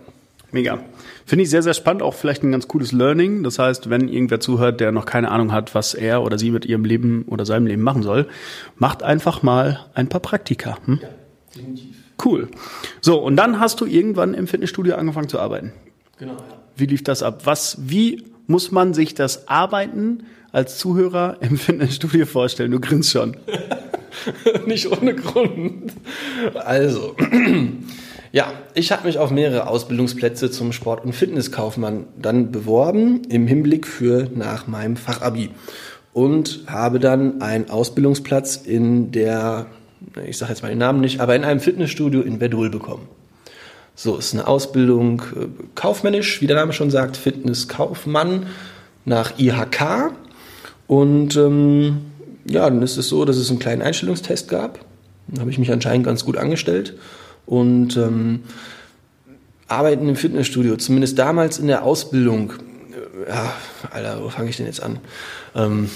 Mega. 0.54 0.78
Finde 1.26 1.42
ich 1.42 1.50
sehr, 1.50 1.64
sehr 1.64 1.74
spannend, 1.74 2.00
auch 2.00 2.14
vielleicht 2.14 2.44
ein 2.44 2.52
ganz 2.52 2.68
cooles 2.68 2.92
Learning. 2.92 3.42
Das 3.42 3.58
heißt, 3.58 3.90
wenn 3.90 4.06
irgendwer 4.06 4.38
zuhört, 4.38 4.78
der 4.78 4.92
noch 4.92 5.04
keine 5.04 5.32
Ahnung 5.32 5.50
hat, 5.50 5.74
was 5.74 5.94
er 5.94 6.22
oder 6.22 6.38
sie 6.38 6.52
mit 6.52 6.64
ihrem 6.64 6.84
Leben 6.84 7.24
oder 7.26 7.44
seinem 7.44 7.66
Leben 7.66 7.82
machen 7.82 8.04
soll, 8.04 8.28
macht 8.76 9.02
einfach 9.02 9.42
mal 9.42 9.84
ein 9.94 10.08
paar 10.08 10.20
Praktika. 10.20 10.78
Hm? 10.84 11.00
Ja, 11.02 11.08
definitiv. 11.56 11.96
Cool. 12.24 12.48
So, 13.00 13.18
und 13.20 13.34
dann 13.34 13.58
hast 13.58 13.80
du 13.80 13.84
irgendwann 13.84 14.32
im 14.32 14.46
Fitnessstudio 14.46 14.94
angefangen 14.94 15.28
zu 15.28 15.40
arbeiten. 15.40 15.72
Genau, 16.20 16.34
ja. 16.34 16.62
Wie 16.76 16.86
lief 16.86 17.02
das 17.02 17.24
ab? 17.24 17.40
Was, 17.46 17.76
wie 17.80 18.22
muss 18.46 18.70
man 18.70 18.94
sich 18.94 19.14
das 19.14 19.48
Arbeiten 19.48 20.22
als 20.52 20.78
Zuhörer 20.78 21.38
im 21.40 21.58
Fitnessstudio 21.58 22.26
vorstellen? 22.26 22.70
Du 22.70 22.78
grinst 22.78 23.10
schon. 23.10 23.36
Nicht 24.66 24.86
ohne 24.86 25.16
Grund. 25.16 25.92
Also, 26.54 27.16
ja, 28.34 28.52
ich 28.74 28.90
habe 28.90 29.06
mich 29.06 29.18
auf 29.18 29.30
mehrere 29.30 29.68
Ausbildungsplätze 29.68 30.50
zum 30.50 30.72
Sport- 30.72 31.04
und 31.04 31.12
Fitnesskaufmann 31.12 32.06
dann 32.20 32.50
beworben 32.50 33.22
im 33.28 33.46
Hinblick 33.46 33.86
für 33.86 34.28
nach 34.34 34.66
meinem 34.66 34.96
Fachabi 34.96 35.50
und 36.12 36.64
habe 36.66 36.98
dann 36.98 37.42
einen 37.42 37.70
Ausbildungsplatz 37.70 38.56
in 38.56 39.12
der, 39.12 39.66
ich 40.26 40.36
sage 40.36 40.50
jetzt 40.50 40.62
mal 40.62 40.68
den 40.70 40.78
Namen 40.78 41.00
nicht, 41.00 41.20
aber 41.20 41.36
in 41.36 41.44
einem 41.44 41.60
Fitnessstudio 41.60 42.22
in 42.22 42.40
Verdul 42.40 42.70
bekommen. 42.70 43.06
So 43.94 44.16
ist 44.16 44.34
eine 44.34 44.48
Ausbildung 44.48 45.22
äh, 45.36 45.46
kaufmännisch, 45.76 46.40
wie 46.40 46.48
der 46.48 46.56
Name 46.56 46.72
schon 46.72 46.90
sagt, 46.90 47.16
Fitnesskaufmann 47.16 48.46
nach 49.04 49.38
IHK 49.38 50.10
und 50.88 51.36
ähm, 51.36 51.98
ja, 52.46 52.68
dann 52.68 52.82
ist 52.82 52.96
es 52.96 53.08
so, 53.08 53.24
dass 53.24 53.36
es 53.36 53.48
einen 53.50 53.60
kleinen 53.60 53.82
Einstellungstest 53.82 54.48
gab. 54.48 54.80
Da 55.28 55.42
habe 55.42 55.52
ich 55.52 55.58
mich 55.58 55.70
anscheinend 55.70 56.04
ganz 56.04 56.24
gut 56.24 56.36
angestellt 56.36 56.94
und 57.46 57.96
ähm, 57.96 58.44
arbeiten 59.68 60.08
im 60.08 60.16
Fitnessstudio, 60.16 60.76
zumindest 60.76 61.18
damals 61.18 61.58
in 61.58 61.66
der 61.66 61.82
Ausbildung. 61.82 62.52
Ja, 63.28 63.54
Alter, 63.90 64.22
wo 64.22 64.28
fange 64.28 64.50
ich 64.50 64.56
denn 64.56 64.66
jetzt 64.66 64.82
an? 64.82 64.98
Ähm, 65.54 65.90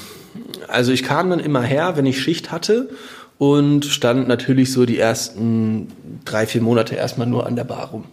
also 0.68 0.92
ich 0.92 1.02
kam 1.02 1.30
dann 1.30 1.40
immer 1.40 1.62
her, 1.62 1.96
wenn 1.96 2.06
ich 2.06 2.20
Schicht 2.20 2.50
hatte 2.50 2.90
und 3.38 3.84
stand 3.84 4.28
natürlich 4.28 4.72
so 4.72 4.86
die 4.86 4.98
ersten 4.98 5.88
drei, 6.24 6.46
vier 6.46 6.62
Monate 6.62 6.94
erstmal 6.94 7.26
nur 7.26 7.46
an 7.46 7.56
der 7.56 7.64
Bar 7.64 7.90
rum 7.90 8.04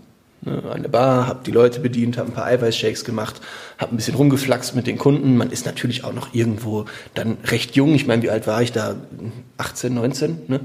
ne, 0.46 0.64
an 0.72 0.82
der 0.82 0.90
Bar, 0.90 1.28
habe 1.28 1.42
die 1.46 1.52
Leute 1.52 1.80
bedient, 1.80 2.18
habe 2.18 2.30
ein 2.30 2.34
paar 2.34 2.46
Eiweißshakes 2.46 3.04
gemacht, 3.04 3.42
habe 3.78 3.94
ein 3.94 3.98
bisschen 3.98 4.16
rumgeflaxt 4.16 4.76
mit 4.76 4.88
den 4.88 4.98
Kunden. 4.98 5.36
Man 5.38 5.52
ist 5.52 5.66
natürlich 5.66 6.04
auch 6.04 6.14
noch 6.14 6.34
irgendwo 6.34 6.86
dann 7.14 7.38
recht 7.46 7.76
jung. 7.76 7.94
Ich 7.94 8.08
meine, 8.08 8.22
wie 8.22 8.30
alt 8.30 8.48
war 8.48 8.62
ich 8.62 8.72
da? 8.72 8.96
18, 9.58 9.94
19. 9.94 10.38
Ne? 10.48 10.60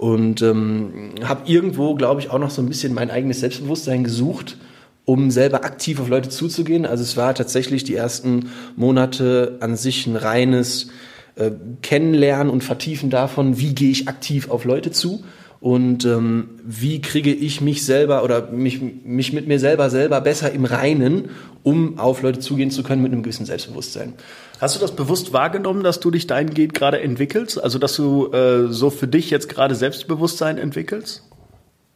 Und 0.00 0.40
ähm, 0.40 1.10
habe 1.22 1.42
irgendwo, 1.44 1.94
glaube 1.94 2.22
ich, 2.22 2.30
auch 2.30 2.38
noch 2.38 2.48
so 2.48 2.62
ein 2.62 2.68
bisschen 2.70 2.94
mein 2.94 3.10
eigenes 3.10 3.40
Selbstbewusstsein 3.40 4.02
gesucht, 4.02 4.56
um 5.04 5.30
selber 5.30 5.62
aktiv 5.62 6.00
auf 6.00 6.08
Leute 6.08 6.30
zuzugehen. 6.30 6.86
Also 6.86 7.02
es 7.02 7.18
war 7.18 7.34
tatsächlich 7.34 7.84
die 7.84 7.96
ersten 7.96 8.48
Monate 8.76 9.58
an 9.60 9.76
sich 9.76 10.06
ein 10.06 10.16
reines 10.16 10.88
äh, 11.36 11.50
Kennenlernen 11.82 12.50
und 12.50 12.64
Vertiefen 12.64 13.10
davon, 13.10 13.58
wie 13.58 13.74
gehe 13.74 13.90
ich 13.90 14.08
aktiv 14.08 14.48
auf 14.48 14.64
Leute 14.64 14.90
zu 14.90 15.22
und 15.60 16.06
ähm, 16.06 16.48
wie 16.64 17.02
kriege 17.02 17.34
ich 17.34 17.60
mich 17.60 17.84
selber 17.84 18.24
oder 18.24 18.50
mich, 18.50 18.80
mich 19.04 19.34
mit 19.34 19.48
mir 19.48 19.58
selber 19.58 19.90
selber 19.90 20.22
besser 20.22 20.50
im 20.50 20.64
Reinen, 20.64 21.28
um 21.62 21.98
auf 21.98 22.22
Leute 22.22 22.40
zugehen 22.40 22.70
zu 22.70 22.82
können 22.82 23.02
mit 23.02 23.12
einem 23.12 23.22
gewissen 23.22 23.44
Selbstbewusstsein. 23.44 24.14
Hast 24.60 24.76
du 24.76 24.80
das 24.80 24.92
bewusst 24.92 25.32
wahrgenommen, 25.32 25.82
dass 25.82 26.00
du 26.00 26.10
dich 26.10 26.26
dahingehend 26.26 26.74
gerade 26.74 27.00
entwickelst? 27.00 27.62
Also 27.62 27.78
dass 27.78 27.96
du 27.96 28.30
äh, 28.32 28.68
so 28.70 28.90
für 28.90 29.08
dich 29.08 29.30
jetzt 29.30 29.48
gerade 29.48 29.74
Selbstbewusstsein 29.74 30.58
entwickelst? 30.58 31.22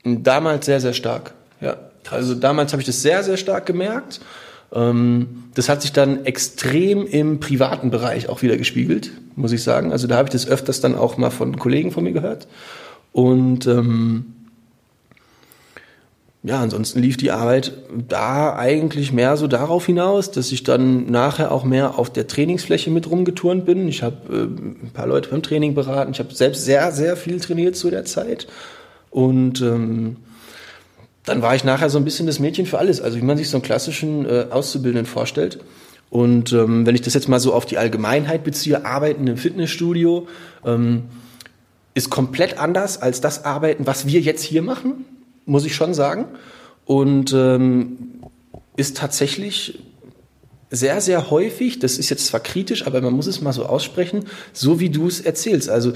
Damals 0.05 0.65
sehr, 0.67 0.81
sehr 0.81 0.95
stark, 0.95 1.35
ja. 1.61 1.77
Also 2.11 2.35
damals 2.35 2.73
habe 2.73 2.83
ich 2.83 2.87
das 2.87 3.03
sehr, 3.03 3.23
sehr 3.23 3.37
stark 3.37 3.67
gemerkt. 3.67 4.21
Ähm, 4.73 5.45
das 5.55 5.69
hat 5.69 5.83
sich 5.83 5.93
dann 5.93 6.25
extrem 6.25 7.07
im 7.07 7.39
privaten 7.41 7.91
Bereich 7.91 8.29
auch 8.29 8.43
wieder 8.43 8.57
gespiegelt, 8.57 9.11
muss 9.37 9.53
ich 9.53 9.63
sagen. 9.63 9.93
Also 9.93 10.07
da 10.07 10.17
habe 10.17 10.29
ich 10.29 10.33
das 10.33 10.47
öfters 10.47 10.81
dann 10.81 10.95
auch 10.95 11.17
mal 11.17 11.31
von 11.31 11.59
Kollegen 11.59 11.93
von 11.93 12.05
mir 12.05 12.13
gehört. 12.13 12.47
Und 13.13 13.67
ähm, 13.67 14.35
ja, 16.47 16.61
ansonsten 16.61 17.01
lief 17.01 17.17
die 17.17 17.31
Arbeit 17.31 17.73
da 18.07 18.55
eigentlich 18.55 19.13
mehr 19.13 19.39
so 19.39 19.47
darauf 19.47 19.87
hinaus, 19.87 20.31
dass 20.31 20.53
ich 20.53 20.63
dann 20.63 21.07
nachher 21.11 21.51
auch 21.51 21.65
mehr 21.65 21.99
auf 21.99 22.13
der 22.13 22.27
Trainingsfläche 22.27 22.91
mit 22.91 23.11
rumgeturnt 23.11 23.65
bin. 23.65 23.89
Ich 23.89 24.03
habe 24.03 24.17
äh, 24.31 24.43
ein 24.43 24.91
paar 24.93 25.07
Leute 25.07 25.31
beim 25.31 25.43
Training 25.43 25.75
beraten. 25.75 26.13
Ich 26.13 26.19
habe 26.19 26.35
selbst 26.35 26.67
sehr, 26.67 26.93
sehr 26.93 27.17
viel 27.17 27.41
trainiert 27.41 27.77
zu 27.77 27.89
der 27.89 28.05
Zeit. 28.05 28.47
Und 29.11 29.63
ähm, 29.63 30.17
dann 31.25 31.41
war 31.41 31.55
ich 31.55 31.65
nachher 31.65 31.89
so 31.89 31.97
ein 31.97 32.05
bisschen 32.05 32.27
das 32.27 32.41
Mädchen 32.41 32.67
für 32.67 32.79
alles. 32.79 33.01
Also 33.01 33.17
wie 33.17 33.25
man 33.25 33.39
sich 33.39 33.49
so 33.49 33.57
einen 33.57 33.65
klassischen 33.65 34.27
äh, 34.27 34.49
Auszubildenden 34.51 35.07
vorstellt. 35.07 35.61
Und 36.11 36.53
ähm, 36.53 36.85
wenn 36.85 36.95
ich 36.95 37.01
das 37.01 37.15
jetzt 37.15 37.27
mal 37.27 37.41
so 37.41 37.55
auf 37.55 37.65
die 37.65 37.79
Allgemeinheit 37.79 38.45
beziehe, 38.45 38.85
arbeiten 38.85 39.27
im 39.29 39.39
Fitnessstudio, 39.39 40.29
ähm, 40.67 41.05
ist 41.95 42.11
komplett 42.11 42.59
anders 42.59 43.01
als 43.01 43.23
das 43.23 43.47
Arbeiten, 43.47 43.87
was 43.87 44.07
wir 44.07 44.21
jetzt 44.21 44.43
hier 44.43 44.61
machen, 44.61 45.07
muss 45.47 45.65
ich 45.65 45.75
schon 45.75 45.95
sagen. 45.95 46.27
Und 46.85 47.33
ähm, 47.33 48.21
ist 48.77 48.97
tatsächlich 48.97 49.79
sehr, 50.71 51.01
sehr 51.01 51.31
häufig, 51.31 51.79
das 51.79 51.99
ist 51.99 52.11
jetzt 52.11 52.27
zwar 52.27 52.41
kritisch, 52.41 52.87
aber 52.87 53.01
man 53.01 53.15
muss 53.15 53.27
es 53.27 53.41
mal 53.41 53.53
so 53.53 53.67
aussprechen, 53.67 54.25
so 54.53 54.81
wie 54.81 54.91
du 54.91 55.07
es 55.07 55.21
erzählst. 55.21 55.69
Also, 55.69 55.93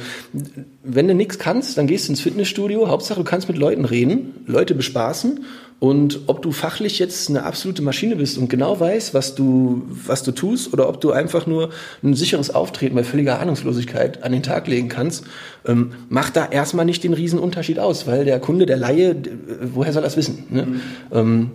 wenn 0.85 1.09
du 1.09 1.15
nichts 1.15 1.39
kannst, 1.39 1.77
dann 1.79 1.87
gehst 1.87 2.07
du 2.07 2.13
ins 2.13 2.21
Fitnessstudio, 2.21 2.89
Hauptsache 2.89 3.19
du 3.19 3.25
kannst 3.25 3.49
mit 3.49 3.59
Leuten 3.59 3.85
reden, 3.85 4.45
Leute 4.47 4.75
bespaßen 4.75 5.45
und 5.81 6.21
ob 6.27 6.43
du 6.43 6.51
fachlich 6.51 6.99
jetzt 6.99 7.29
eine 7.29 7.45
absolute 7.45 7.83
Maschine 7.83 8.17
bist 8.17 8.37
und 8.37 8.49
genau 8.51 8.81
weißt, 8.81 9.15
was 9.15 9.37
du, 9.37 9.83
was 9.89 10.25
du 10.25 10.33
tust, 10.33 10.73
oder 10.73 10.89
ob 10.89 11.01
du 11.01 11.13
einfach 11.13 11.47
nur 11.47 11.71
ein 12.03 12.15
sicheres 12.15 12.53
Auftreten 12.53 12.97
bei 12.97 13.05
völliger 13.05 13.39
Ahnungslosigkeit 13.39 14.25
an 14.25 14.33
den 14.33 14.43
Tag 14.43 14.67
legen 14.67 14.89
kannst, 14.89 15.25
ähm, 15.67 15.93
macht 16.09 16.37
da 16.37 16.47
erstmal 16.47 16.85
nicht 16.85 17.05
den 17.05 17.13
riesen 17.13 17.39
Unterschied 17.39 17.79
aus, 17.79 18.09
weil 18.09 18.25
der 18.25 18.41
Kunde, 18.41 18.67
der 18.67 18.77
Laie, 18.77 19.15
woher 19.73 19.93
soll 19.93 20.03
das 20.03 20.17
wissen? 20.17 20.45
Ne? 20.51 20.63
Mhm. 20.67 20.81
Ähm, 21.13 21.51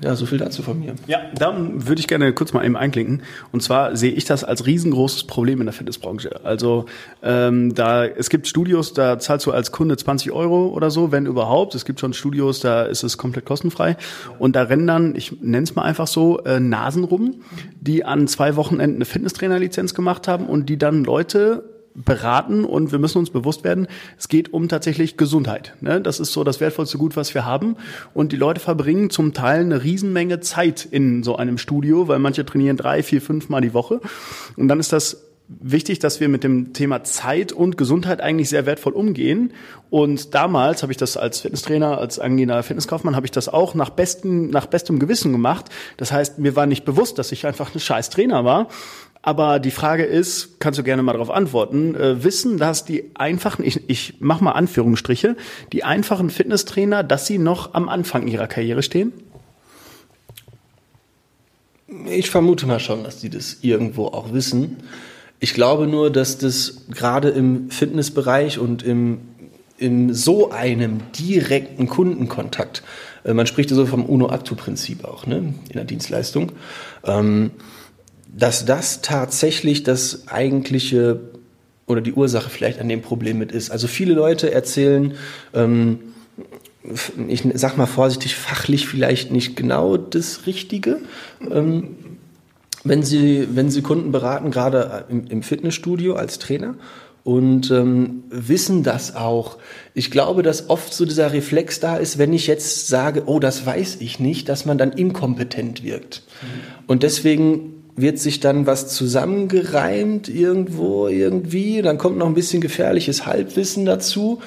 ja, 0.00 0.16
so 0.16 0.24
viel 0.24 0.38
dazu 0.38 0.62
von 0.62 0.78
mir. 0.78 0.94
Ja, 1.06 1.20
dann 1.34 1.86
würde 1.86 2.00
ich 2.00 2.08
gerne 2.08 2.32
kurz 2.32 2.52
mal 2.52 2.64
eben 2.64 2.76
einklinken. 2.76 3.22
Und 3.52 3.62
zwar 3.62 3.94
sehe 3.94 4.12
ich 4.12 4.24
das 4.24 4.42
als 4.42 4.64
riesengroßes 4.64 5.24
Problem 5.24 5.60
in 5.60 5.66
der 5.66 5.74
Fitnessbranche. 5.74 6.44
Also 6.44 6.86
ähm, 7.22 7.74
da 7.74 8.06
es 8.06 8.30
gibt 8.30 8.46
Studios, 8.46 8.94
da 8.94 9.18
zahlst 9.18 9.44
du 9.46 9.52
als 9.52 9.70
Kunde 9.70 9.96
20 9.96 10.32
Euro 10.32 10.68
oder 10.68 10.90
so, 10.90 11.12
wenn 11.12 11.26
überhaupt. 11.26 11.74
Es 11.74 11.84
gibt 11.84 12.00
schon 12.00 12.14
Studios, 12.14 12.60
da 12.60 12.84
ist 12.84 13.02
es 13.02 13.18
komplett 13.18 13.44
kostenfrei. 13.44 13.96
Und 14.38 14.56
da 14.56 14.62
rennen 14.62 14.86
dann, 14.86 15.14
ich 15.14 15.40
nenne 15.42 15.64
es 15.64 15.74
mal 15.74 15.82
einfach 15.82 16.06
so, 16.06 16.38
äh, 16.40 16.58
Nasen 16.58 17.04
rum, 17.04 17.42
die 17.80 18.04
an 18.04 18.28
zwei 18.28 18.56
Wochenenden 18.56 18.96
eine 18.96 19.04
Fitnesstrainerlizenz 19.04 19.94
gemacht 19.94 20.26
haben 20.26 20.46
und 20.46 20.68
die 20.68 20.78
dann 20.78 21.04
Leute 21.04 21.64
beraten 21.94 22.64
und 22.64 22.92
wir 22.92 22.98
müssen 22.98 23.18
uns 23.18 23.30
bewusst 23.30 23.64
werden, 23.64 23.86
es 24.18 24.28
geht 24.28 24.52
um 24.52 24.68
tatsächlich 24.68 25.16
Gesundheit. 25.16 25.74
Ne? 25.80 26.00
Das 26.00 26.20
ist 26.20 26.32
so 26.32 26.44
das 26.44 26.60
wertvollste 26.60 26.98
Gut, 26.98 27.16
was 27.16 27.34
wir 27.34 27.44
haben. 27.44 27.76
Und 28.14 28.32
die 28.32 28.36
Leute 28.36 28.60
verbringen 28.60 29.10
zum 29.10 29.34
Teil 29.34 29.60
eine 29.60 29.82
Riesenmenge 29.82 30.40
Zeit 30.40 30.86
in 30.90 31.22
so 31.22 31.36
einem 31.36 31.58
Studio, 31.58 32.08
weil 32.08 32.18
manche 32.18 32.44
trainieren 32.44 32.76
drei, 32.76 33.02
vier, 33.02 33.20
fünf 33.20 33.48
Mal 33.48 33.60
die 33.60 33.74
Woche. 33.74 34.00
Und 34.56 34.68
dann 34.68 34.80
ist 34.80 34.92
das 34.92 35.28
wichtig, 35.60 35.98
dass 35.98 36.20
wir 36.20 36.28
mit 36.28 36.44
dem 36.44 36.72
Thema 36.72 37.04
Zeit 37.04 37.52
und 37.52 37.76
Gesundheit 37.76 38.20
eigentlich 38.20 38.48
sehr 38.48 38.66
wertvoll 38.66 38.92
umgehen. 38.92 39.52
Und 39.90 40.34
damals 40.34 40.82
habe 40.82 40.92
ich 40.92 40.98
das 40.98 41.16
als 41.16 41.40
Fitnesstrainer, 41.40 41.98
als 41.98 42.18
angehender 42.18 42.62
Fitnesskaufmann, 42.62 43.16
habe 43.16 43.26
ich 43.26 43.32
das 43.32 43.48
auch 43.48 43.74
nach, 43.74 43.90
besten, 43.90 44.50
nach 44.50 44.66
bestem 44.66 44.98
Gewissen 44.98 45.32
gemacht. 45.32 45.66
Das 45.96 46.12
heißt, 46.12 46.38
mir 46.38 46.56
war 46.56 46.66
nicht 46.66 46.84
bewusst, 46.84 47.18
dass 47.18 47.32
ich 47.32 47.46
einfach 47.46 47.74
ein 47.74 47.80
scheiß 47.80 48.10
Trainer 48.10 48.44
war, 48.44 48.68
aber 49.22 49.60
die 49.60 49.70
Frage 49.70 50.02
ist, 50.02 50.58
kannst 50.58 50.80
du 50.80 50.82
gerne 50.82 51.02
mal 51.02 51.12
darauf 51.12 51.30
antworten, 51.30 51.94
äh, 51.94 52.24
wissen, 52.24 52.58
dass 52.58 52.84
die 52.84 53.10
einfachen, 53.14 53.64
ich, 53.64 53.88
ich 53.88 54.14
mach 54.18 54.40
mal 54.40 54.52
Anführungsstriche, 54.52 55.36
die 55.72 55.84
einfachen 55.84 56.28
Fitnesstrainer, 56.28 57.04
dass 57.04 57.26
sie 57.26 57.38
noch 57.38 57.74
am 57.74 57.88
Anfang 57.88 58.26
ihrer 58.26 58.48
Karriere 58.48 58.82
stehen? 58.82 59.12
Ich 62.06 62.30
vermute 62.30 62.66
mal 62.66 62.80
schon, 62.80 63.04
dass 63.04 63.18
die 63.18 63.30
das 63.30 63.58
irgendwo 63.62 64.06
auch 64.06 64.32
wissen. 64.32 64.78
Ich 65.38 65.54
glaube 65.54 65.86
nur, 65.86 66.10
dass 66.10 66.38
das 66.38 66.86
gerade 66.90 67.28
im 67.28 67.70
Fitnessbereich 67.70 68.58
und 68.58 68.82
im, 68.82 69.20
in 69.78 70.14
so 70.14 70.50
einem 70.50 71.00
direkten 71.16 71.88
Kundenkontakt, 71.88 72.82
äh, 73.22 73.34
man 73.34 73.46
spricht 73.46 73.68
so 73.70 73.86
vom 73.86 74.04
Uno-Actu-Prinzip 74.04 75.04
auch, 75.04 75.26
ne, 75.26 75.36
in 75.36 75.74
der 75.74 75.84
Dienstleistung, 75.84 76.52
ähm, 77.04 77.52
dass 78.34 78.64
das 78.64 79.02
tatsächlich 79.02 79.82
das 79.82 80.28
eigentliche 80.28 81.20
oder 81.86 82.00
die 82.00 82.12
Ursache 82.12 82.48
vielleicht 82.48 82.80
an 82.80 82.88
dem 82.88 83.02
Problem 83.02 83.38
mit 83.38 83.52
ist. 83.52 83.70
Also 83.70 83.86
viele 83.86 84.14
Leute 84.14 84.52
erzählen, 84.52 85.14
ähm, 85.52 85.98
ich 87.28 87.44
sag 87.54 87.76
mal 87.76 87.86
vorsichtig, 87.86 88.34
fachlich 88.34 88.88
vielleicht 88.88 89.30
nicht 89.30 89.56
genau 89.56 89.96
das 89.96 90.46
Richtige. 90.46 90.98
Ähm, 91.50 91.96
wenn 92.84 93.02
sie, 93.02 93.46
wenn 93.52 93.70
sie 93.70 93.82
Kunden 93.82 94.10
beraten, 94.10 94.50
gerade 94.50 95.04
im, 95.08 95.26
im 95.26 95.42
Fitnessstudio 95.42 96.14
als 96.14 96.38
Trainer 96.40 96.74
und 97.22 97.70
ähm, 97.70 98.24
wissen 98.30 98.82
das 98.82 99.14
auch. 99.14 99.58
Ich 99.94 100.10
glaube, 100.10 100.42
dass 100.42 100.68
oft 100.68 100.92
so 100.92 101.04
dieser 101.04 101.32
Reflex 101.32 101.78
da 101.78 101.96
ist, 101.96 102.18
wenn 102.18 102.32
ich 102.32 102.48
jetzt 102.48 102.88
sage, 102.88 103.24
oh, 103.26 103.38
das 103.38 103.64
weiß 103.64 103.98
ich 104.00 104.18
nicht, 104.18 104.48
dass 104.48 104.64
man 104.64 104.78
dann 104.78 104.90
inkompetent 104.90 105.84
wirkt. 105.84 106.24
Mhm. 106.42 106.46
Und 106.88 107.02
deswegen 107.04 107.81
wird 107.94 108.18
sich 108.18 108.40
dann 108.40 108.66
was 108.66 108.88
zusammengereimt 108.88 110.28
irgendwo, 110.28 111.08
irgendwie, 111.08 111.82
dann 111.82 111.98
kommt 111.98 112.16
noch 112.16 112.26
ein 112.26 112.34
bisschen 112.34 112.60
gefährliches 112.60 113.26
Halbwissen 113.26 113.84
dazu. 113.84 114.40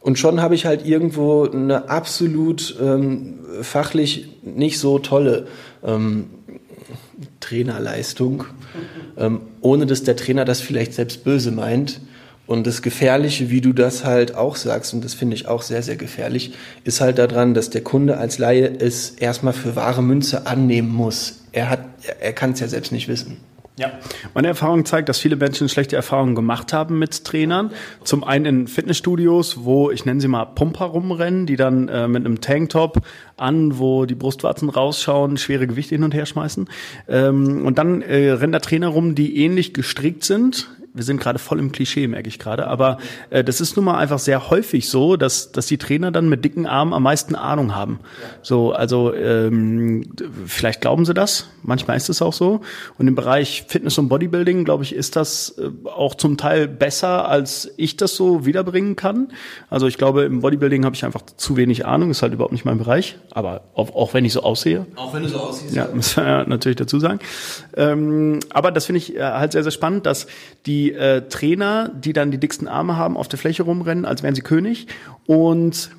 Und 0.00 0.18
schon 0.18 0.40
habe 0.40 0.54
ich 0.54 0.66
halt 0.66 0.86
irgendwo 0.86 1.44
eine 1.44 1.88
absolut 1.88 2.76
ähm, 2.80 3.38
fachlich 3.62 4.28
nicht 4.42 4.78
so 4.78 4.98
tolle 4.98 5.46
ähm, 5.84 6.26
Trainerleistung, 7.40 8.44
ähm, 9.16 9.42
ohne 9.60 9.86
dass 9.86 10.02
der 10.02 10.16
Trainer 10.16 10.44
das 10.44 10.60
vielleicht 10.60 10.94
selbst 10.94 11.24
böse 11.24 11.52
meint. 11.52 12.00
Und 12.46 12.66
das 12.66 12.82
Gefährliche, 12.82 13.50
wie 13.50 13.60
du 13.60 13.72
das 13.72 14.04
halt 14.04 14.34
auch 14.34 14.56
sagst, 14.56 14.92
und 14.92 15.04
das 15.04 15.14
finde 15.14 15.36
ich 15.36 15.46
auch 15.46 15.62
sehr, 15.62 15.82
sehr 15.82 15.96
gefährlich, 15.96 16.52
ist 16.82 17.00
halt 17.00 17.18
daran, 17.18 17.54
dass 17.54 17.70
der 17.70 17.82
Kunde 17.82 18.18
als 18.18 18.38
Laie 18.38 18.66
es 18.78 19.10
erstmal 19.10 19.52
für 19.52 19.76
wahre 19.76 20.02
Münze 20.02 20.46
annehmen 20.46 20.90
muss. 20.90 21.41
Er 21.52 21.68
hat, 21.68 21.84
er 22.20 22.32
kann 22.32 22.52
es 22.52 22.60
ja 22.60 22.68
selbst 22.68 22.92
nicht 22.92 23.08
wissen. 23.08 23.38
Ja, 23.78 23.90
meine 24.34 24.48
Erfahrung 24.48 24.84
zeigt, 24.84 25.08
dass 25.08 25.18
viele 25.18 25.36
Menschen 25.36 25.66
schlechte 25.66 25.96
Erfahrungen 25.96 26.34
gemacht 26.34 26.74
haben 26.74 26.98
mit 26.98 27.24
Trainern. 27.24 27.70
Zum 28.04 28.22
einen 28.22 28.44
in 28.44 28.68
Fitnessstudios, 28.68 29.64
wo 29.64 29.90
ich 29.90 30.04
nenne 30.04 30.20
sie 30.20 30.28
mal 30.28 30.44
Pumper 30.44 30.84
rumrennen, 30.84 31.46
die 31.46 31.56
dann 31.56 31.88
äh, 31.88 32.06
mit 32.06 32.26
einem 32.26 32.42
Tanktop 32.42 33.00
an, 33.38 33.78
wo 33.78 34.04
die 34.04 34.14
Brustwarzen 34.14 34.68
rausschauen, 34.68 35.38
schwere 35.38 35.66
Gewichte 35.66 35.94
hin 35.94 36.04
und 36.04 36.12
her 36.12 36.26
schmeißen. 36.26 36.68
Ähm, 37.08 37.64
und 37.64 37.78
dann 37.78 38.02
äh, 38.02 38.32
rennen 38.32 38.52
da 38.52 38.58
Trainer 38.58 38.88
rum, 38.88 39.14
die 39.14 39.42
ähnlich 39.42 39.72
gestrickt 39.72 40.24
sind 40.24 40.68
wir 40.94 41.04
sind 41.04 41.20
gerade 41.20 41.38
voll 41.38 41.58
im 41.58 41.72
Klischee, 41.72 42.06
merke 42.06 42.28
ich 42.28 42.38
gerade. 42.38 42.66
Aber 42.66 42.98
äh, 43.30 43.42
das 43.42 43.60
ist 43.60 43.76
nun 43.76 43.86
mal 43.86 43.96
einfach 43.96 44.18
sehr 44.18 44.50
häufig 44.50 44.88
so, 44.88 45.16
dass, 45.16 45.52
dass 45.52 45.66
die 45.66 45.78
Trainer 45.78 46.10
dann 46.10 46.28
mit 46.28 46.44
dicken 46.44 46.66
Armen 46.66 46.92
am 46.92 47.02
meisten 47.02 47.34
Ahnung 47.34 47.74
haben. 47.74 48.00
So, 48.42 48.72
also 48.72 49.14
ähm, 49.14 50.04
vielleicht 50.46 50.82
glauben 50.82 51.06
sie 51.06 51.14
das, 51.14 51.48
manchmal 51.62 51.96
ist 51.96 52.10
es 52.10 52.20
auch 52.20 52.34
so. 52.34 52.60
Und 52.98 53.08
im 53.08 53.14
Bereich 53.14 53.64
Fitness 53.68 53.96
und 53.98 54.08
Bodybuilding, 54.08 54.64
glaube 54.64 54.84
ich, 54.84 54.94
ist 54.94 55.16
das 55.16 55.56
äh, 55.58 55.70
auch 55.88 56.14
zum 56.14 56.36
Teil 56.36 56.68
besser, 56.68 57.28
als 57.28 57.72
ich 57.76 57.96
das 57.96 58.14
so 58.14 58.44
wiederbringen 58.44 58.94
kann. 58.94 59.32
Also 59.70 59.86
ich 59.86 59.96
glaube, 59.96 60.24
im 60.24 60.40
Bodybuilding 60.40 60.84
habe 60.84 60.94
ich 60.94 61.04
einfach 61.06 61.22
zu 61.36 61.56
wenig 61.56 61.86
Ahnung, 61.86 62.10
ist 62.10 62.20
halt 62.22 62.34
überhaupt 62.34 62.52
nicht 62.52 62.66
mein 62.66 62.78
Bereich. 62.78 63.16
Aber 63.30 63.62
auch, 63.74 63.94
auch 63.94 64.12
wenn 64.12 64.26
ich 64.26 64.34
so 64.34 64.42
aussehe. 64.42 64.86
Auch 64.96 65.14
wenn 65.14 65.22
du 65.22 65.28
so 65.30 65.38
aussiehst. 65.38 65.74
Ja, 65.74 65.88
muss 65.94 66.16
man 66.16 66.26
ja 66.26 66.44
natürlich 66.44 66.76
dazu 66.76 67.00
sagen. 67.00 67.20
Ähm, 67.76 68.40
aber 68.50 68.70
das 68.70 68.84
finde 68.86 68.98
ich 68.98 69.16
äh, 69.16 69.22
halt 69.22 69.52
sehr, 69.52 69.62
sehr 69.62 69.72
spannend, 69.72 70.04
dass 70.04 70.26
die 70.66 70.81
die 70.82 70.92
äh, 70.92 71.22
Trainer, 71.28 71.90
die 71.94 72.12
dann 72.12 72.30
die 72.30 72.38
dicksten 72.38 72.68
Arme 72.68 72.96
haben, 72.96 73.16
auf 73.16 73.28
der 73.28 73.38
Fläche 73.38 73.62
rumrennen, 73.62 74.04
als 74.04 74.22
wären 74.22 74.34
sie 74.34 74.42
König. 74.42 74.86
Und 75.26 75.90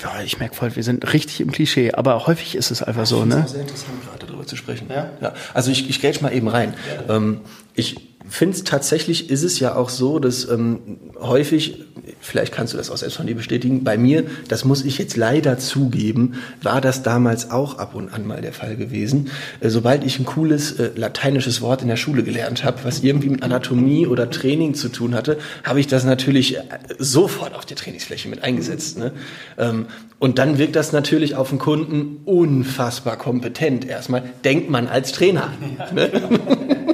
ja, 0.00 0.22
ich 0.24 0.38
merke 0.38 0.54
voll, 0.54 0.74
wir 0.76 0.82
sind 0.82 1.12
richtig 1.12 1.40
im 1.40 1.50
Klischee, 1.50 1.92
aber 1.92 2.26
häufig 2.26 2.54
ist 2.54 2.70
es 2.70 2.82
einfach 2.82 3.06
so. 3.06 3.24
Ne? 3.24 3.42
Ist 3.44 3.52
sehr 3.52 3.62
interessant, 3.62 4.04
gerade 4.04 4.26
darüber 4.26 4.46
zu 4.46 4.56
sprechen. 4.56 4.88
Ja? 4.90 5.10
Ja. 5.20 5.34
Also 5.52 5.70
ich, 5.70 5.88
ich 5.88 6.00
grätsch 6.00 6.20
mal 6.20 6.32
eben 6.32 6.48
rein. 6.48 6.74
Ja. 7.08 7.16
Ähm, 7.16 7.40
ich 7.74 8.13
finde 8.28 8.56
es 8.56 8.64
tatsächlich, 8.64 9.30
ist 9.30 9.42
es 9.42 9.60
ja 9.60 9.76
auch 9.76 9.88
so, 9.88 10.18
dass 10.18 10.48
ähm, 10.48 10.98
häufig 11.20 11.84
vielleicht 12.20 12.52
kannst 12.52 12.72
du 12.72 12.76
das 12.76 12.90
auch 12.90 12.96
selbst 12.96 13.16
von 13.16 13.26
dir 13.26 13.34
bestätigen, 13.34 13.84
bei 13.84 13.96
mir, 13.96 14.24
das 14.48 14.64
muss 14.64 14.84
ich 14.84 14.98
jetzt 14.98 15.16
leider 15.16 15.58
zugeben, 15.58 16.34
war 16.62 16.80
das 16.80 17.02
damals 17.02 17.50
auch 17.50 17.78
ab 17.78 17.94
und 17.94 18.12
an 18.12 18.26
mal 18.26 18.40
der 18.40 18.52
Fall 18.52 18.76
gewesen. 18.76 19.30
Äh, 19.60 19.68
sobald 19.68 20.04
ich 20.04 20.18
ein 20.18 20.24
cooles 20.24 20.72
äh, 20.72 20.90
lateinisches 20.94 21.60
Wort 21.60 21.82
in 21.82 21.88
der 21.88 21.96
Schule 21.96 22.22
gelernt 22.22 22.64
habe, 22.64 22.78
was 22.84 23.02
irgendwie 23.02 23.28
mit 23.28 23.42
Anatomie 23.42 24.06
oder 24.06 24.30
Training 24.30 24.74
zu 24.74 24.88
tun 24.88 25.14
hatte, 25.14 25.38
habe 25.62 25.80
ich 25.80 25.86
das 25.86 26.04
natürlich 26.04 26.56
äh, 26.56 26.62
sofort 26.98 27.54
auf 27.54 27.64
der 27.64 27.76
Trainingsfläche 27.76 28.28
mit 28.28 28.42
eingesetzt. 28.42 28.98
Ne? 28.98 29.12
Ähm, 29.58 29.86
und 30.18 30.38
dann 30.38 30.58
wirkt 30.58 30.76
das 30.76 30.92
natürlich 30.92 31.34
auf 31.34 31.50
den 31.50 31.58
Kunden 31.58 32.20
unfassbar 32.24 33.16
kompetent. 33.16 33.86
Erstmal 33.86 34.22
denkt 34.44 34.70
man 34.70 34.88
als 34.88 35.12
Trainer. 35.12 35.52
Ja. 35.78 35.92
Ne? 35.92 36.10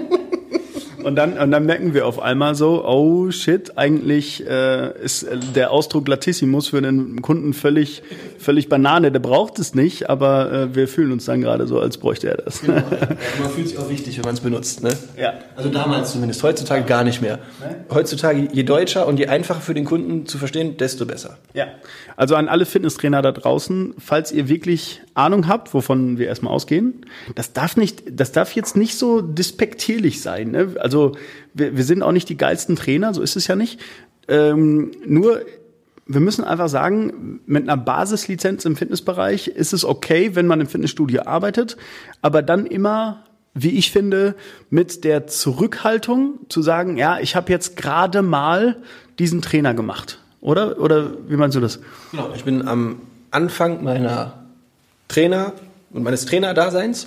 Und 1.11 1.17
dann, 1.17 1.37
und 1.37 1.51
dann 1.51 1.67
merken 1.67 1.93
wir 1.93 2.07
auf 2.07 2.23
einmal 2.23 2.55
so, 2.55 2.85
oh 2.87 3.33
shit, 3.33 3.77
eigentlich 3.77 4.47
äh, 4.47 4.97
ist 5.03 5.27
der 5.57 5.73
Ausdruck 5.73 6.07
Latissimus 6.07 6.69
für 6.69 6.81
den 6.81 7.21
Kunden 7.21 7.53
völlig, 7.53 8.05
völlig 8.39 8.69
Banane. 8.69 9.11
Der 9.11 9.19
braucht 9.19 9.59
es 9.59 9.75
nicht, 9.75 10.09
aber 10.09 10.53
äh, 10.53 10.75
wir 10.77 10.87
fühlen 10.87 11.11
uns 11.11 11.25
dann 11.25 11.41
gerade 11.41 11.67
so, 11.67 11.81
als 11.81 11.99
bräuchte 11.99 12.29
er 12.29 12.37
das. 12.37 12.61
Genau. 12.61 12.77
Man 13.41 13.51
fühlt 13.51 13.67
sich 13.67 13.79
auch 13.79 13.91
wichtig, 13.91 14.19
wenn 14.19 14.25
man 14.25 14.35
es 14.35 14.41
benutzt. 14.41 14.85
Ne? 14.85 14.91
Ja. 15.21 15.33
Also 15.57 15.69
damals 15.69 16.13
zumindest, 16.13 16.45
heutzutage 16.45 16.85
gar 16.85 17.03
nicht 17.03 17.21
mehr. 17.21 17.41
Heutzutage 17.93 18.49
je 18.53 18.63
deutscher 18.63 19.09
und 19.09 19.19
je 19.19 19.27
einfacher 19.27 19.61
für 19.61 19.75
den 19.75 19.87
Kunden 19.87 20.27
zu 20.27 20.39
verstehen, 20.39 20.77
desto 20.77 21.07
besser. 21.07 21.39
Ja. 21.55 21.67
Also 22.17 22.37
an 22.37 22.47
alle 22.47 22.67
Fitnesstrainer 22.67 23.21
da 23.21 23.33
draußen, 23.33 23.95
falls 23.99 24.31
ihr 24.31 24.49
wirklich 24.49 25.01
Ahnung 25.21 25.49
habt, 25.49 25.73
wovon 25.75 26.19
wir 26.19 26.27
erstmal 26.27 26.53
ausgehen, 26.53 27.07
das 27.35 27.53
darf 27.53 27.77
nicht, 27.77 28.03
das 28.11 28.33
darf 28.33 28.55
jetzt 28.55 28.77
nicht 28.77 28.97
so 28.97 29.21
despektierlich 29.21 30.21
sein. 30.21 30.51
Ne? 30.51 30.75
Also 30.81 31.13
wir, 31.55 31.77
wir 31.77 31.85
sind 31.85 32.03
auch 32.03 32.13
nicht 32.13 32.29
die 32.29 32.37
geilsten 32.37 32.77
Trainer, 32.77 33.15
so 33.15 33.23
ist 33.23 33.37
es 33.37 33.47
ja 33.47 33.57
nicht. 33.57 33.81
Ähm, 34.29 34.93
nur 35.07 35.43
wir 36.13 36.21
müssen 36.21 36.45
einfach 36.45 36.69
sagen, 36.69 37.41
mit 37.47 37.63
einer 37.63 37.77
Basislizenz 37.77 38.65
im 38.65 38.75
Fitnessbereich 38.75 39.47
ist 39.47 39.73
es 39.73 39.85
okay, 39.85 40.35
wenn 40.35 40.49
man 40.49 40.61
im 40.61 40.67
Fitnessstudio 40.67 41.23
arbeitet, 41.23 41.77
aber 42.21 42.43
dann 42.43 42.67
immer, 42.67 43.27
wie 43.55 43.79
ich 43.79 43.93
finde, 43.93 44.35
mit 44.71 45.05
der 45.05 45.29
Zurückhaltung 45.29 46.41
zu 46.49 46.63
sagen, 46.63 46.97
ja, 46.97 47.21
ich 47.21 47.37
habe 47.37 47.53
jetzt 47.53 47.77
gerade 47.77 48.23
mal 48.23 48.83
diesen 49.21 49.41
Trainer 49.41 49.73
gemacht. 49.73 50.19
Oder? 50.41 50.81
Oder 50.81 51.13
wie 51.29 51.37
meinst 51.37 51.57
du 51.57 51.61
das? 51.61 51.79
Genau, 52.11 52.31
ich 52.35 52.43
bin 52.43 52.67
am 52.67 53.03
Anfang 53.31 53.85
meiner 53.85 54.40
Trainer 55.11 55.53
und 55.93 56.03
meines 56.03 56.25
Trainerdaseins 56.25 57.07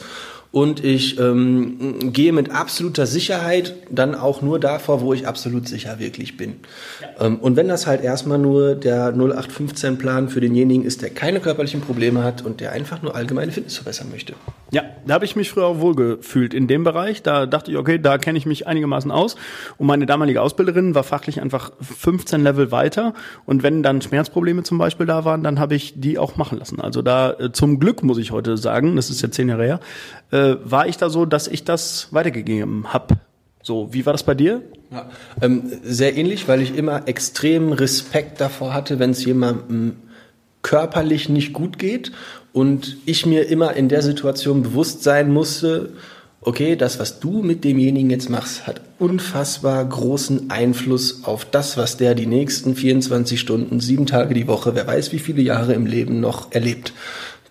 und 0.53 0.83
ich 0.83 1.19
ähm, 1.19 2.13
gehe 2.13 2.31
mit 2.31 2.51
absoluter 2.51 3.07
Sicherheit 3.07 3.73
dann 3.89 4.13
auch 4.13 4.43
nur 4.43 4.59
davor, 4.59 5.01
wo 5.01 5.11
ich 5.11 5.25
absolut 5.25 5.67
sicher 5.67 5.97
wirklich 5.97 6.37
bin. 6.37 6.57
Ja. 7.01 7.25
Ähm, 7.25 7.39
und 7.39 7.55
wenn 7.55 7.67
das 7.67 7.87
halt 7.87 8.03
erstmal 8.03 8.37
nur 8.37 8.75
der 8.75 9.15
0815-Plan 9.15 10.29
für 10.29 10.41
denjenigen 10.41 10.85
ist, 10.85 11.01
der 11.01 11.09
keine 11.09 11.39
körperlichen 11.39 11.81
Probleme 11.81 12.23
hat 12.23 12.43
und 12.43 12.61
der 12.61 12.71
einfach 12.71 13.01
nur 13.01 13.15
allgemeine 13.15 13.51
Fitness 13.51 13.77
verbessern 13.77 14.09
möchte. 14.11 14.35
Ja, 14.73 14.83
da 15.05 15.15
habe 15.15 15.25
ich 15.25 15.35
mich 15.35 15.49
früher 15.49 15.65
auch 15.65 15.79
wohlgefühlt 15.79 16.53
in 16.53 16.67
dem 16.67 16.83
Bereich. 16.83 17.23
Da 17.23 17.45
dachte 17.45 17.71
ich, 17.71 17.77
okay, 17.77 17.99
da 17.99 18.17
kenne 18.17 18.37
ich 18.37 18.45
mich 18.45 18.67
einigermaßen 18.67 19.11
aus. 19.11 19.35
Und 19.77 19.87
meine 19.87 20.05
damalige 20.05 20.41
Ausbilderin 20.41 20.95
war 20.95 21.03
fachlich 21.03 21.41
einfach 21.41 21.71
15 21.79 22.41
Level 22.43 22.71
weiter. 22.71 23.13
Und 23.45 23.63
wenn 23.63 23.83
dann 23.83 24.01
Schmerzprobleme 24.01 24.63
zum 24.63 24.77
Beispiel 24.77 25.05
da 25.05 25.25
waren, 25.25 25.43
dann 25.43 25.59
habe 25.59 25.75
ich 25.75 25.93
die 25.99 26.17
auch 26.17 26.37
machen 26.37 26.59
lassen. 26.59 26.79
Also 26.79 27.01
da 27.01 27.33
äh, 27.33 27.51
zum 27.51 27.79
Glück 27.79 28.03
muss 28.03 28.17
ich 28.17 28.31
heute 28.31 28.57
sagen, 28.57 28.95
das 28.95 29.09
ist 29.09 29.21
ja 29.21 29.31
zehn 29.31 29.49
Jahre 29.49 29.65
her, 29.65 29.79
äh, 30.31 30.43
äh, 30.43 30.57
war 30.63 30.87
ich 30.87 30.97
da 30.97 31.09
so, 31.09 31.25
dass 31.25 31.47
ich 31.47 31.63
das 31.63 32.09
weitergegeben 32.11 32.91
habe. 32.93 33.15
So, 33.61 33.93
wie 33.93 34.05
war 34.05 34.13
das 34.13 34.23
bei 34.23 34.35
dir? 34.35 34.61
Ja, 34.91 35.09
ähm, 35.41 35.71
sehr 35.83 36.17
ähnlich, 36.17 36.47
weil 36.47 36.61
ich 36.61 36.75
immer 36.75 37.07
extrem 37.07 37.71
Respekt 37.71 38.41
davor 38.41 38.73
hatte, 38.73 38.99
wenn 38.99 39.11
es 39.11 39.23
jemandem 39.23 39.95
körperlich 40.63 41.29
nicht 41.29 41.53
gut 41.53 41.77
geht 41.77 42.11
und 42.51 42.97
ich 43.05 43.25
mir 43.25 43.47
immer 43.47 43.75
in 43.75 43.89
der 43.89 44.01
Situation 44.01 44.63
bewusst 44.63 45.03
sein 45.03 45.31
musste, 45.31 45.89
okay, 46.41 46.75
das, 46.75 46.99
was 46.99 47.19
du 47.19 47.41
mit 47.41 47.63
demjenigen 47.63 48.09
jetzt 48.09 48.29
machst, 48.29 48.67
hat 48.67 48.81
unfassbar 48.99 49.83
großen 49.85 50.49
Einfluss 50.49 51.23
auf 51.23 51.45
das, 51.45 51.77
was 51.77 51.97
der 51.97 52.15
die 52.15 52.25
nächsten 52.25 52.75
24 52.75 53.39
Stunden, 53.39 53.79
sieben 53.79 54.05
Tage 54.05 54.33
die 54.33 54.47
Woche, 54.47 54.75
wer 54.75 54.87
weiß 54.87 55.11
wie 55.11 55.19
viele 55.19 55.41
Jahre 55.41 55.73
im 55.73 55.85
Leben 55.85 56.19
noch 56.19 56.51
erlebt. 56.51 56.93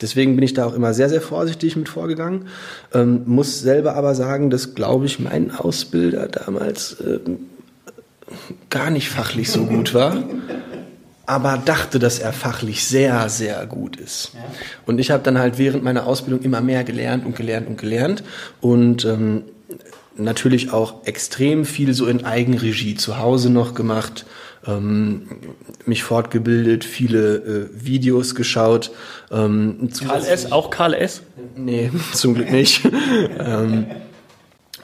Deswegen 0.01 0.35
bin 0.35 0.45
ich 0.45 0.53
da 0.53 0.67
auch 0.67 0.75
immer 0.75 0.95
sehr, 0.95 1.09
sehr 1.09 1.21
vorsichtig 1.21 1.77
mit 1.77 1.89
vorgegangen. 1.89 2.49
Ähm, 2.93 3.23
muss 3.27 3.61
selber 3.61 3.95
aber 3.95 4.15
sagen, 4.15 4.51
dass, 4.51 4.75
glaube 4.75 5.07
ich, 5.07 5.21
mein 5.21 5.53
Ausbilder 5.53 6.27
damals 6.27 7.01
äh, 7.01 7.21
gar 8.69 8.91
nicht 8.91 9.09
fachlich 9.09 9.51
so 9.51 9.65
gut 9.65 9.95
war. 9.95 10.25
Aber 11.33 11.61
dachte, 11.65 11.99
dass 11.99 12.19
er 12.19 12.33
fachlich 12.33 12.85
sehr, 12.85 13.29
sehr 13.29 13.65
gut 13.67 13.97
ist. 13.97 14.33
Und 14.87 14.99
ich 14.99 15.11
habe 15.11 15.23
dann 15.23 15.39
halt 15.39 15.59
während 15.59 15.83
meiner 15.83 16.07
Ausbildung 16.07 16.43
immer 16.43 16.61
mehr 16.61 16.85
gelernt 16.85 17.25
und 17.25 17.35
gelernt 17.35 17.67
und 17.69 17.79
gelernt 17.79 18.23
und 18.61 19.05
ähm, 19.05 19.45
natürlich 20.17 20.73
auch 20.73 21.07
extrem 21.07 21.65
viel 21.65 21.95
so 21.95 22.07
in 22.07 22.25
Eigenregie 22.25 22.95
zu 22.95 23.19
Hause 23.19 23.51
noch 23.51 23.75
gemacht 23.75 24.27
ähm, 24.67 25.29
mich 25.87 26.03
fortgebildet, 26.03 26.85
viele 26.85 27.37
äh, 27.37 27.69
Videos 27.73 28.35
geschaut. 28.35 28.93
Ähm, 29.31 29.89
Karl 30.07 30.25
S., 30.25 30.53
auch 30.53 30.71
Karl 30.71 30.95
S.? 30.95 31.23
Nee, 31.57 31.91
zum 32.13 32.35
Glück 32.35 32.51
nicht. 32.51 32.83
ähm, 33.39 33.87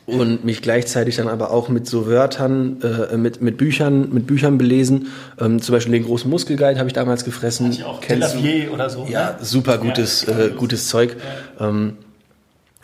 und 0.08 0.44
mich 0.44 0.62
gleichzeitig 0.62 1.16
dann 1.16 1.28
aber 1.28 1.50
auch 1.50 1.68
mit 1.68 1.86
so 1.86 2.06
Wörtern, 2.06 2.80
äh, 2.82 3.16
mit, 3.18 3.42
mit 3.42 3.58
Büchern, 3.58 4.08
mit 4.10 4.26
Büchern 4.26 4.56
belesen. 4.56 5.08
Ähm, 5.38 5.60
zum 5.60 5.74
Beispiel 5.74 5.92
den 5.92 6.04
großen 6.04 6.30
Muskelguide 6.30 6.78
habe 6.78 6.88
ich 6.88 6.94
damals 6.94 7.24
gefressen. 7.24 7.70
Ich 7.70 7.84
auch 7.84 8.00
Kennst 8.00 8.36
du? 8.36 8.72
oder 8.72 8.88
so. 8.88 9.06
Ja, 9.08 9.32
ne? 9.32 9.36
super 9.42 9.76
gutes, 9.76 10.24
ja, 10.26 10.38
äh, 10.38 10.50
gutes 10.50 10.88
Zeug. 10.88 11.16
Ja. 11.60 11.68
Ähm, 11.68 11.98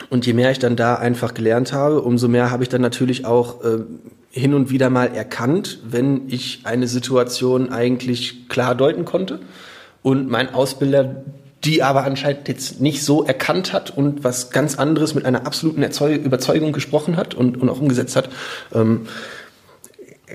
und 0.09 0.27
je 0.27 0.33
mehr 0.33 0.51
ich 0.51 0.59
dann 0.59 0.75
da 0.75 0.95
einfach 0.95 1.33
gelernt 1.33 1.73
habe, 1.73 2.01
umso 2.01 2.27
mehr 2.27 2.51
habe 2.51 2.61
ich 2.61 2.69
dann 2.69 2.81
natürlich 2.81 3.25
auch 3.25 3.63
äh, 3.63 3.79
hin 4.29 4.53
und 4.53 4.69
wieder 4.69 4.91
mal 4.91 5.07
erkannt, 5.07 5.79
wenn 5.83 6.23
ich 6.27 6.61
eine 6.65 6.87
Situation 6.87 7.71
eigentlich 7.71 8.49
klar 8.49 8.75
deuten 8.75 9.05
konnte 9.05 9.39
und 10.03 10.29
mein 10.29 10.53
Ausbilder 10.53 11.23
die 11.65 11.83
aber 11.83 12.03
anscheinend 12.03 12.47
jetzt 12.47 12.79
nicht 12.79 13.03
so 13.03 13.23
erkannt 13.23 13.73
hat 13.73 13.95
und 13.95 14.23
was 14.23 14.51
ganz 14.51 14.75
anderes 14.75 15.15
mit 15.15 15.25
einer 15.25 15.45
absoluten 15.45 15.81
Erzeug 15.81 16.23
Überzeugung 16.23 16.71
gesprochen 16.71 17.17
hat 17.17 17.33
und, 17.33 17.57
und 17.57 17.69
auch 17.69 17.81
umgesetzt 17.81 18.15
hat. 18.15 18.29
Ähm, 18.73 19.07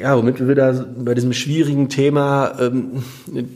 ja, 0.01 0.17
womit 0.17 0.47
wir 0.47 0.55
da 0.55 0.85
bei 0.99 1.15
diesem 1.15 1.33
schwierigen 1.33 1.89
Thema 1.89 2.57
ähm, 2.61 3.03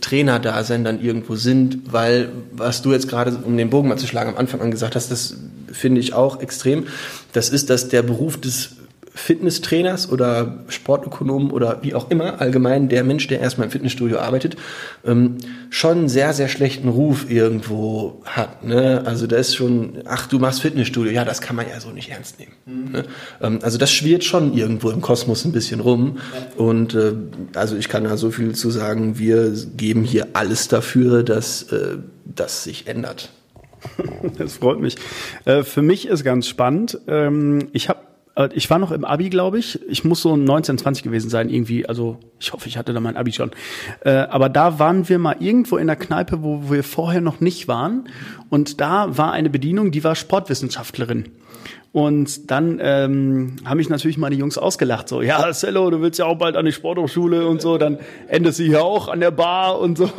Trainerdasein 0.00 0.84
dann 0.84 1.00
irgendwo 1.00 1.36
sind, 1.36 1.92
weil 1.92 2.30
was 2.52 2.82
du 2.82 2.92
jetzt 2.92 3.08
gerade, 3.08 3.36
um 3.44 3.56
den 3.56 3.70
Bogen 3.70 3.88
mal 3.88 3.96
zu 3.96 4.06
schlagen, 4.06 4.30
am 4.30 4.36
Anfang 4.36 4.60
an 4.60 4.70
gesagt 4.70 4.96
hast, 4.96 5.10
das 5.10 5.36
finde 5.72 6.00
ich 6.00 6.12
auch 6.12 6.40
extrem. 6.40 6.86
Das 7.32 7.50
ist, 7.50 7.70
dass 7.70 7.88
der 7.88 8.02
Beruf 8.02 8.40
des 8.40 8.70
Fitnesstrainers 9.16 10.10
oder 10.10 10.64
Sportökonomen 10.68 11.52
oder 11.52 11.78
wie 11.82 11.94
auch 11.94 12.10
immer, 12.10 12.40
allgemein 12.40 12.88
der 12.88 13.04
Mensch, 13.04 13.28
der 13.28 13.38
erstmal 13.38 13.66
im 13.66 13.70
Fitnessstudio 13.70 14.18
arbeitet, 14.18 14.56
ähm, 15.04 15.36
schon 15.70 15.98
einen 15.98 16.08
sehr, 16.08 16.32
sehr 16.32 16.48
schlechten 16.48 16.88
Ruf 16.88 17.30
irgendwo 17.30 18.20
hat. 18.24 18.64
Ne? 18.64 19.02
Also 19.06 19.28
da 19.28 19.36
ist 19.36 19.54
schon, 19.54 20.02
ach, 20.04 20.26
du 20.26 20.40
machst 20.40 20.62
Fitnessstudio, 20.62 21.12
ja, 21.12 21.24
das 21.24 21.40
kann 21.40 21.54
man 21.54 21.68
ja 21.68 21.78
so 21.78 21.90
nicht 21.90 22.10
ernst 22.10 22.40
nehmen. 22.40 22.52
Mhm. 22.66 22.92
Ne? 22.92 23.04
Ähm, 23.40 23.58
also 23.62 23.78
das 23.78 23.92
schwirrt 23.92 24.24
schon 24.24 24.52
irgendwo 24.52 24.90
im 24.90 25.00
Kosmos 25.00 25.44
ein 25.44 25.52
bisschen 25.52 25.78
rum. 25.78 26.18
Ja. 26.34 26.64
Und 26.64 26.94
äh, 26.94 27.12
also 27.54 27.76
ich 27.76 27.88
kann 27.88 28.02
da 28.02 28.16
so 28.16 28.32
viel 28.32 28.56
zu 28.56 28.70
sagen, 28.70 29.16
wir 29.16 29.54
geben 29.76 30.02
hier 30.02 30.26
alles 30.32 30.66
dafür, 30.66 31.22
dass 31.22 31.62
äh, 31.70 31.98
das 32.24 32.64
sich 32.64 32.88
ändert. 32.88 33.30
Das 34.38 34.54
freut 34.54 34.80
mich. 34.80 34.96
Äh, 35.44 35.62
für 35.62 35.82
mich 35.82 36.08
ist 36.08 36.24
ganz 36.24 36.48
spannend. 36.48 36.98
Ähm, 37.06 37.68
ich 37.72 37.90
habe 37.90 38.00
ich 38.54 38.68
war 38.68 38.78
noch 38.78 38.90
im 38.90 39.04
Abi, 39.04 39.30
glaube 39.30 39.58
ich. 39.58 39.80
Ich 39.88 40.04
muss 40.04 40.22
so 40.22 40.36
19, 40.36 40.78
20 40.78 41.04
gewesen 41.04 41.30
sein, 41.30 41.48
irgendwie. 41.48 41.86
Also 41.86 42.18
ich 42.40 42.52
hoffe, 42.52 42.68
ich 42.68 42.76
hatte 42.76 42.92
da 42.92 43.00
mein 43.00 43.16
Abi 43.16 43.32
schon. 43.32 43.52
Äh, 44.00 44.10
aber 44.10 44.48
da 44.48 44.78
waren 44.78 45.08
wir 45.08 45.18
mal 45.18 45.36
irgendwo 45.38 45.76
in 45.76 45.86
der 45.86 45.96
Kneipe, 45.96 46.42
wo 46.42 46.70
wir 46.70 46.82
vorher 46.82 47.20
noch 47.20 47.40
nicht 47.40 47.68
waren. 47.68 48.08
Und 48.50 48.80
da 48.80 49.16
war 49.16 49.32
eine 49.32 49.50
Bedienung, 49.50 49.92
die 49.92 50.02
war 50.02 50.16
Sportwissenschaftlerin. 50.16 51.26
Und 51.94 52.50
dann 52.50 52.80
ähm, 52.82 53.54
haben 53.64 53.76
mich 53.76 53.88
natürlich 53.88 54.18
meine 54.18 54.34
Jungs 54.34 54.58
ausgelacht. 54.58 55.08
So, 55.08 55.22
ja, 55.22 55.52
Cello, 55.52 55.90
du 55.90 56.00
willst 56.00 56.18
ja 56.18 56.24
auch 56.24 56.34
bald 56.34 56.56
an 56.56 56.64
die 56.64 56.72
Sporthochschule 56.72 57.46
und 57.46 57.62
so, 57.62 57.78
dann 57.78 57.98
endest 58.26 58.58
du 58.58 58.64
hier 58.64 58.82
auch 58.82 59.06
an 59.06 59.20
der 59.20 59.30
Bar 59.30 59.78
und 59.78 59.96
so. 59.96 60.10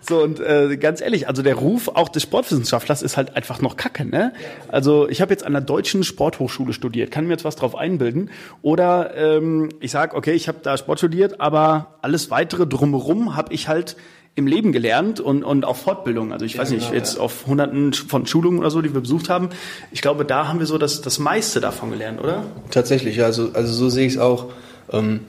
So, 0.00 0.20
und 0.20 0.40
äh, 0.40 0.76
ganz 0.78 1.00
ehrlich, 1.00 1.28
also 1.28 1.42
der 1.42 1.54
Ruf 1.54 1.86
auch 1.86 2.08
des 2.08 2.24
Sportwissenschaftlers 2.24 3.02
ist 3.02 3.16
halt 3.16 3.36
einfach 3.36 3.60
noch 3.60 3.76
kacke, 3.76 4.04
ne? 4.04 4.32
Also 4.66 5.08
ich 5.08 5.20
habe 5.20 5.32
jetzt 5.32 5.46
an 5.46 5.52
der 5.52 5.62
deutschen 5.62 6.02
Sporthochschule 6.02 6.72
studiert, 6.72 7.12
kann 7.12 7.26
mir 7.26 7.34
jetzt 7.34 7.44
was 7.44 7.54
drauf 7.54 7.76
einbilden. 7.76 8.30
Oder 8.62 9.14
ähm, 9.14 9.68
ich 9.78 9.92
sag, 9.92 10.14
okay, 10.14 10.32
ich 10.32 10.48
habe 10.48 10.58
da 10.60 10.76
Sport 10.76 10.98
studiert, 10.98 11.40
aber 11.40 11.98
alles 12.02 12.32
weitere 12.32 12.66
drumherum 12.66 13.36
habe 13.36 13.54
ich 13.54 13.68
halt 13.68 13.94
im 14.34 14.46
Leben 14.46 14.72
gelernt 14.72 15.20
und, 15.20 15.44
und 15.44 15.64
auch 15.64 15.76
Fortbildung. 15.76 16.32
Also 16.32 16.44
ich 16.44 16.54
ja, 16.54 16.60
weiß 16.60 16.70
nicht, 16.70 16.86
genau, 16.86 16.94
jetzt 16.94 17.16
ja. 17.16 17.20
auf 17.20 17.46
hunderten 17.46 17.92
von 17.92 18.26
Schulungen 18.26 18.60
oder 18.60 18.70
so, 18.70 18.80
die 18.80 18.94
wir 18.94 19.00
besucht 19.02 19.28
haben. 19.28 19.50
Ich 19.90 20.00
glaube, 20.00 20.24
da 20.24 20.48
haben 20.48 20.58
wir 20.58 20.66
so 20.66 20.78
das, 20.78 21.02
das 21.02 21.18
meiste 21.18 21.60
davon 21.60 21.90
gelernt, 21.90 22.20
oder? 22.20 22.44
Tatsächlich, 22.70 23.22
also, 23.22 23.50
also 23.52 23.72
so 23.72 23.90
sehe 23.90 24.06
ich 24.06 24.14
es 24.14 24.18
auch. 24.18 24.46
Ähm, 24.90 25.20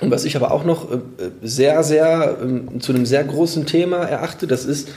und 0.00 0.10
was 0.10 0.24
ich 0.24 0.36
aber 0.36 0.50
auch 0.50 0.64
noch 0.64 0.90
äh, 0.90 0.98
sehr, 1.42 1.82
sehr 1.82 2.38
ähm, 2.42 2.80
zu 2.80 2.92
einem 2.92 3.06
sehr 3.06 3.24
großen 3.24 3.66
Thema 3.66 3.98
erachte, 3.98 4.46
das 4.46 4.64
ist 4.64 4.88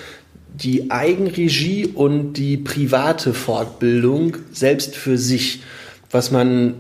die 0.53 0.91
Eigenregie 0.91 1.87
und 1.87 2.33
die 2.33 2.57
private 2.57 3.33
Fortbildung 3.33 4.37
selbst 4.51 4.95
für 4.95 5.17
sich, 5.17 5.61
was 6.11 6.31
man 6.31 6.73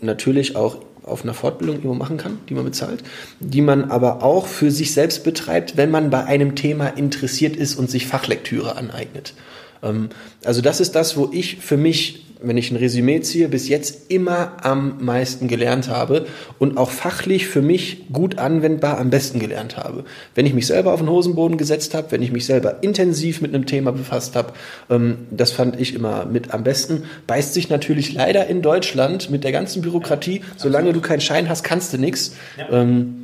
natürlich 0.00 0.56
auch 0.56 0.83
auf 1.04 1.22
einer 1.22 1.34
Fortbildung 1.34 1.76
irgendwo 1.76 1.94
machen 1.94 2.16
kann, 2.16 2.38
die 2.48 2.54
man 2.54 2.64
bezahlt, 2.64 3.02
die 3.40 3.60
man 3.60 3.90
aber 3.90 4.22
auch 4.22 4.46
für 4.46 4.70
sich 4.70 4.92
selbst 4.92 5.24
betreibt, 5.24 5.76
wenn 5.76 5.90
man 5.90 6.10
bei 6.10 6.24
einem 6.24 6.54
Thema 6.54 6.88
interessiert 6.88 7.56
ist 7.56 7.76
und 7.76 7.90
sich 7.90 8.06
Fachlektüre 8.06 8.76
aneignet. 8.76 9.34
Ähm, 9.82 10.08
also 10.44 10.60
das 10.60 10.80
ist 10.80 10.94
das, 10.94 11.16
wo 11.16 11.30
ich 11.32 11.58
für 11.58 11.76
mich 11.76 12.23
wenn 12.46 12.56
ich 12.56 12.70
ein 12.70 12.76
Resümee 12.76 13.20
ziehe, 13.20 13.48
bis 13.48 13.68
jetzt 13.68 14.10
immer 14.10 14.56
am 14.62 15.04
meisten 15.04 15.48
gelernt 15.48 15.88
habe 15.88 16.26
und 16.58 16.76
auch 16.76 16.90
fachlich 16.90 17.46
für 17.46 17.62
mich 17.62 18.06
gut 18.12 18.38
anwendbar 18.38 18.98
am 18.98 19.10
besten 19.10 19.38
gelernt 19.38 19.76
habe. 19.76 20.04
Wenn 20.34 20.46
ich 20.46 20.54
mich 20.54 20.66
selber 20.66 20.92
auf 20.92 21.00
den 21.00 21.08
Hosenboden 21.08 21.56
gesetzt 21.56 21.94
habe, 21.94 22.12
wenn 22.12 22.22
ich 22.22 22.32
mich 22.32 22.46
selber 22.46 22.82
intensiv 22.82 23.40
mit 23.40 23.54
einem 23.54 23.66
Thema 23.66 23.92
befasst 23.92 24.36
habe, 24.36 24.52
ähm, 24.90 25.26
das 25.30 25.52
fand 25.52 25.80
ich 25.80 25.94
immer 25.94 26.26
mit 26.26 26.52
am 26.52 26.64
besten. 26.64 27.04
Beißt 27.26 27.54
sich 27.54 27.68
natürlich 27.68 28.12
leider 28.12 28.46
in 28.46 28.62
Deutschland 28.62 29.30
mit 29.30 29.44
der 29.44 29.52
ganzen 29.52 29.82
Bürokratie. 29.82 30.42
Solange 30.56 30.92
du 30.92 31.00
keinen 31.00 31.20
Schein 31.20 31.48
hast, 31.48 31.64
kannst 31.64 31.92
du 31.92 31.98
nichts. 31.98 32.36
Ja. 32.56 32.70
Ähm, 32.70 33.23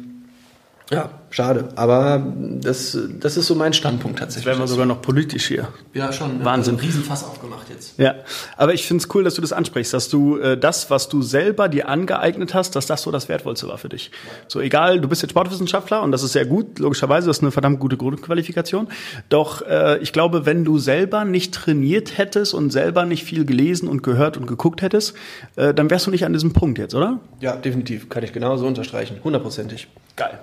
ja, 0.91 1.09
schade. 1.31 1.69
Aber 1.77 2.21
das, 2.61 2.99
das 3.21 3.37
ist 3.37 3.47
so 3.47 3.55
mein 3.55 3.73
Standpunkt 3.73 4.19
tatsächlich. 4.19 4.47
Wären 4.47 4.59
wir 4.59 4.67
sogar 4.67 4.87
noch 4.87 5.01
politisch 5.01 5.47
hier. 5.47 5.69
Ja, 5.95 6.13
schon. 6.13 6.45
Wahnsinn. 6.45 6.75
Also 6.75 6.85
Riesenfass 6.87 7.23
aufgemacht 7.23 7.69
jetzt. 7.71 7.97
Ja, 7.97 8.17
aber 8.57 8.75
ich 8.75 8.87
finde 8.87 9.05
es 9.05 9.15
cool, 9.15 9.23
dass 9.23 9.35
du 9.35 9.41
das 9.41 9.53
ansprichst, 9.53 9.95
dass 9.95 10.09
du 10.09 10.39
äh, 10.39 10.59
das, 10.59 10.91
was 10.91 11.09
du 11.09 11.23
selber 11.23 11.69
dir 11.69 11.89
angeeignet 11.89 12.55
hast, 12.55 12.75
dass 12.75 12.87
das 12.87 13.03
so 13.03 13.13
das 13.13 13.29
Wertvollste 13.29 13.69
war 13.69 13.79
für 13.79 13.89
dich. 13.89 14.11
So 14.49 14.61
egal, 14.61 15.01
du 15.01 15.07
bist 15.07 15.23
jetzt 15.23 15.31
Sportwissenschaftler 15.31 16.03
und 16.03 16.11
das 16.11 16.25
ist 16.25 16.33
sehr 16.33 16.45
gut, 16.45 16.81
logischerweise, 16.81 17.29
das 17.29 17.37
ist 17.37 17.43
eine 17.45 17.53
verdammt 17.53 17.79
gute 17.79 17.97
Grundqualifikation. 17.97 18.89
Doch 19.29 19.63
äh, 19.63 19.99
ich 19.99 20.13
glaube, 20.13 20.45
wenn 20.45 20.65
du 20.65 20.79
selber 20.79 21.25
nicht 21.25 21.55
trainiert 21.55 22.19
hättest 22.19 22.53
und 22.53 22.71
selber 22.71 23.07
nicht 23.07 23.23
viel 23.23 23.45
gelesen 23.45 23.89
und 23.89 24.03
gehört 24.03 24.37
und 24.37 24.47
geguckt 24.47 24.83
hättest, 24.83 25.15
äh, 25.55 25.73
dann 25.73 25.89
wärst 25.89 26.09
du 26.09 26.11
nicht 26.11 26.25
an 26.25 26.33
diesem 26.33 26.53
Punkt 26.53 26.79
jetzt, 26.79 26.97
oder? 26.97 27.21
Ja, 27.39 27.55
definitiv. 27.55 28.09
Kann 28.09 28.25
ich 28.25 28.33
genauso 28.33 28.67
unterstreichen. 28.67 29.19
Hundertprozentig. 29.23 29.87
Geil. 30.17 30.41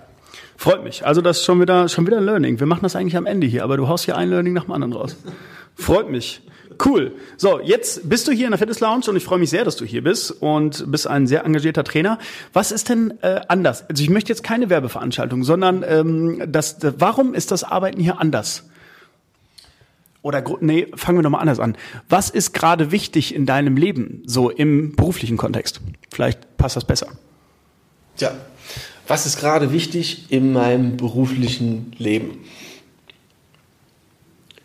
Freut 0.58 0.84
mich. 0.84 1.06
Also 1.06 1.22
das 1.22 1.38
ist 1.38 1.46
schon 1.46 1.62
wieder, 1.62 1.88
schon 1.88 2.06
wieder 2.08 2.18
ein 2.18 2.26
Learning. 2.26 2.60
Wir 2.60 2.68
machen 2.68 2.82
das 2.82 2.96
eigentlich 2.96 3.16
am 3.16 3.28
Ende 3.28 3.46
hier, 3.46 3.64
aber 3.64 3.78
du 3.78 3.88
haust 3.88 4.06
hier 4.06 4.18
ein 4.18 4.30
Learning 4.30 4.54
nach 4.54 4.64
dem 4.64 4.72
anderen 4.74 4.94
raus. 4.94 5.16
Freut 5.76 6.10
mich. 6.10 6.42
Cool. 6.84 7.14
So, 7.38 7.60
jetzt 7.62 8.10
bist 8.10 8.28
du 8.28 8.32
hier 8.32 8.46
in 8.46 8.52
der 8.52 8.58
Fitness 8.58 8.80
Lounge 8.80 9.06
und 9.08 9.16
ich 9.16 9.24
freue 9.24 9.40
mich 9.40 9.50
sehr, 9.50 9.64
dass 9.64 9.76
du 9.78 9.86
hier 9.86 10.04
bist 10.04 10.32
und 10.32 10.92
bist 10.92 11.08
ein 11.08 11.28
sehr 11.28 11.46
engagierter 11.46 11.84
Trainer. 11.84 12.18
Was 12.54 12.72
ist 12.72 12.90
denn 12.90 13.14
äh, 13.22 13.42
anders? 13.48 13.88
Also 13.90 14.04
ich 14.04 14.10
möchte 14.10 14.30
jetzt 14.30 14.44
keine 14.44 14.70
Werbeveranstaltung, 14.70 15.44
sondern 15.44 15.84
ähm, 15.88 16.44
das, 16.52 16.80
das, 16.80 16.96
warum 16.98 17.34
ist 17.34 17.52
das 17.52 17.64
Arbeiten 17.64 18.02
hier 18.02 18.20
anders? 18.20 18.64
Oder 20.24 20.44
nee, 20.60 20.88
fangen 20.96 21.20
wir 21.20 21.24
doch 21.24 21.30
mal 21.30 21.40
anders 21.40 21.60
an. 21.60 21.78
Was 22.10 22.30
ist 22.30 22.54
gerade 22.54 22.92
wichtig 22.92 23.34
in 23.34 23.46
deinem 23.46 23.78
Leben, 23.78 24.24
so 24.26 24.50
im 24.50 24.96
beruflichen 24.96 25.38
Kontext? 25.38 25.80
Vielleicht 26.12 26.58
passt 26.58 26.76
das 26.76 26.86
besser. 26.86 27.08
Ja, 28.18 28.32
was 29.08 29.26
ist 29.26 29.40
gerade 29.40 29.72
wichtig 29.72 30.26
in 30.30 30.52
meinem 30.54 30.98
beruflichen 30.98 31.94
Leben? 31.98 32.40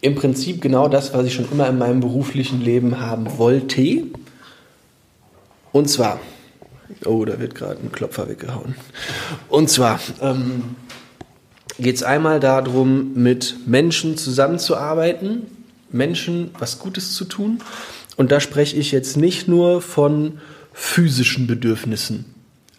Im 0.00 0.16
Prinzip 0.16 0.61
genau 0.61 0.88
das, 0.88 1.14
was 1.14 1.26
ich 1.26 1.35
schon 1.35 1.50
immer 1.50 1.68
in 1.68 1.78
meinem 1.78 2.00
beruflichen 2.00 2.61
Leben 2.61 3.00
haben 3.00 3.38
wollte. 3.38 4.05
Und 5.70 5.88
zwar, 5.88 6.18
oh, 7.05 7.24
da 7.24 7.38
wird 7.38 7.55
gerade 7.55 7.81
ein 7.81 7.92
Klopfer 7.92 8.28
weggehauen. 8.28 8.74
Und 9.48 9.70
zwar 9.70 10.00
ähm, 10.20 10.74
geht 11.78 11.94
es 11.94 12.02
einmal 12.02 12.40
darum, 12.40 13.14
mit 13.14 13.57
Menschen 13.66 14.16
zusammenzuarbeiten, 14.16 15.46
Menschen 15.90 16.50
was 16.59 16.81
Gutes 16.81 17.14
zu 17.14 17.24
tun. 17.24 17.61
Und 18.16 18.33
da 18.33 18.40
spreche 18.40 18.76
ich 18.76 18.90
jetzt 18.90 19.16
nicht 19.16 19.46
nur 19.46 19.81
von 19.81 20.40
physischen 20.72 21.46
Bedürfnissen 21.46 22.33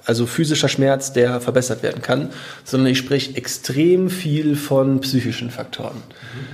also 0.06 0.26
physischer 0.26 0.68
Schmerz, 0.68 1.14
der 1.14 1.40
verbessert 1.40 1.84
werden 1.84 2.02
kann, 2.02 2.30
sondern 2.64 2.92
ich 2.92 2.98
spreche 2.98 3.36
extrem 3.36 4.10
viel 4.10 4.56
von 4.56 5.00
psychischen 5.02 5.50
Faktoren. 5.50 6.04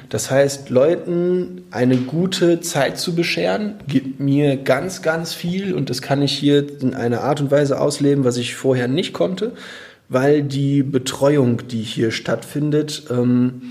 Das 0.09 0.29
heißt, 0.29 0.69
Leuten 0.69 1.63
eine 1.71 1.97
gute 1.97 2.61
Zeit 2.61 2.99
zu 2.99 3.15
bescheren, 3.15 3.75
gibt 3.87 4.19
mir 4.19 4.57
ganz, 4.57 5.01
ganz 5.01 5.33
viel 5.33 5.73
und 5.73 5.89
das 5.89 6.01
kann 6.01 6.21
ich 6.21 6.31
hier 6.31 6.65
in 6.81 6.93
einer 6.93 7.21
Art 7.21 7.41
und 7.41 7.51
Weise 7.51 7.79
ausleben, 7.79 8.23
was 8.23 8.37
ich 8.37 8.55
vorher 8.55 8.87
nicht 8.87 9.13
konnte, 9.13 9.53
weil 10.09 10.43
die 10.43 10.83
Betreuung, 10.83 11.67
die 11.67 11.81
hier 11.81 12.11
stattfindet, 12.11 13.03
ähm, 13.09 13.61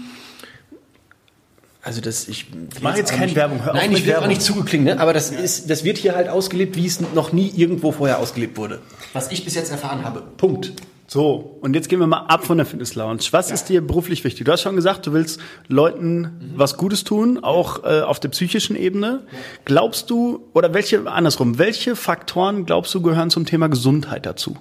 also 1.82 2.00
das 2.00 2.28
ich, 2.28 2.46
ich 2.74 2.82
mache 2.82 2.98
jetzt 2.98 3.12
keine 3.12 3.34
Werbung. 3.34 3.64
Hör 3.64 3.72
Nein, 3.72 3.92
ich 3.92 4.04
will 4.04 4.16
auch 4.16 4.26
nicht 4.26 4.42
zugeklingen, 4.42 4.96
ne? 4.96 5.00
aber 5.00 5.12
das 5.12 5.30
ja. 5.30 5.38
ist, 5.38 5.70
das 5.70 5.84
wird 5.84 5.98
hier 5.98 6.16
halt 6.16 6.28
ausgelebt, 6.28 6.76
wie 6.76 6.86
es 6.86 7.00
noch 7.00 7.32
nie 7.32 7.52
irgendwo 7.54 7.92
vorher 7.92 8.18
ausgelebt 8.18 8.56
wurde. 8.56 8.80
Was 9.12 9.30
ich 9.30 9.44
bis 9.44 9.54
jetzt 9.54 9.70
erfahren 9.70 10.04
habe. 10.04 10.22
Punkt. 10.36 10.72
So, 11.10 11.56
und 11.62 11.74
jetzt 11.74 11.88
gehen 11.88 12.00
wir 12.00 12.06
mal 12.06 12.26
ab 12.26 12.44
von 12.44 12.58
der 12.58 12.66
Fitness 12.66 12.94
Lounge. 12.94 13.22
Was 13.30 13.48
ja. 13.48 13.54
ist 13.54 13.70
dir 13.70 13.80
beruflich 13.80 14.24
wichtig? 14.24 14.44
Du 14.44 14.52
hast 14.52 14.60
schon 14.60 14.76
gesagt, 14.76 15.06
du 15.06 15.14
willst 15.14 15.40
Leuten 15.66 16.20
mhm. 16.20 16.52
was 16.56 16.76
Gutes 16.76 17.02
tun, 17.02 17.42
auch 17.42 17.82
äh, 17.84 18.02
auf 18.02 18.20
der 18.20 18.28
psychischen 18.28 18.76
Ebene. 18.76 19.22
Glaubst 19.64 20.10
du, 20.10 20.50
oder 20.52 20.74
welche, 20.74 21.10
andersrum, 21.10 21.58
welche 21.58 21.96
Faktoren 21.96 22.66
glaubst 22.66 22.94
du 22.94 23.00
gehören 23.00 23.30
zum 23.30 23.46
Thema 23.46 23.68
Gesundheit 23.68 24.26
dazu? 24.26 24.58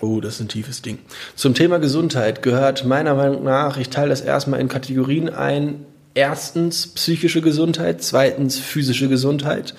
Oh, 0.00 0.20
das 0.20 0.34
ist 0.34 0.40
ein 0.40 0.48
tiefes 0.48 0.82
Ding. 0.82 0.98
Zum 1.36 1.54
Thema 1.54 1.78
Gesundheit 1.78 2.42
gehört 2.42 2.84
meiner 2.84 3.14
Meinung 3.14 3.44
nach, 3.44 3.76
ich 3.76 3.88
teile 3.88 4.08
das 4.08 4.20
erstmal 4.20 4.58
in 4.58 4.66
Kategorien 4.66 5.28
ein. 5.28 5.86
Erstens 6.14 6.88
psychische 6.88 7.40
Gesundheit, 7.40 8.02
zweitens 8.02 8.58
physische 8.58 9.08
Gesundheit 9.08 9.74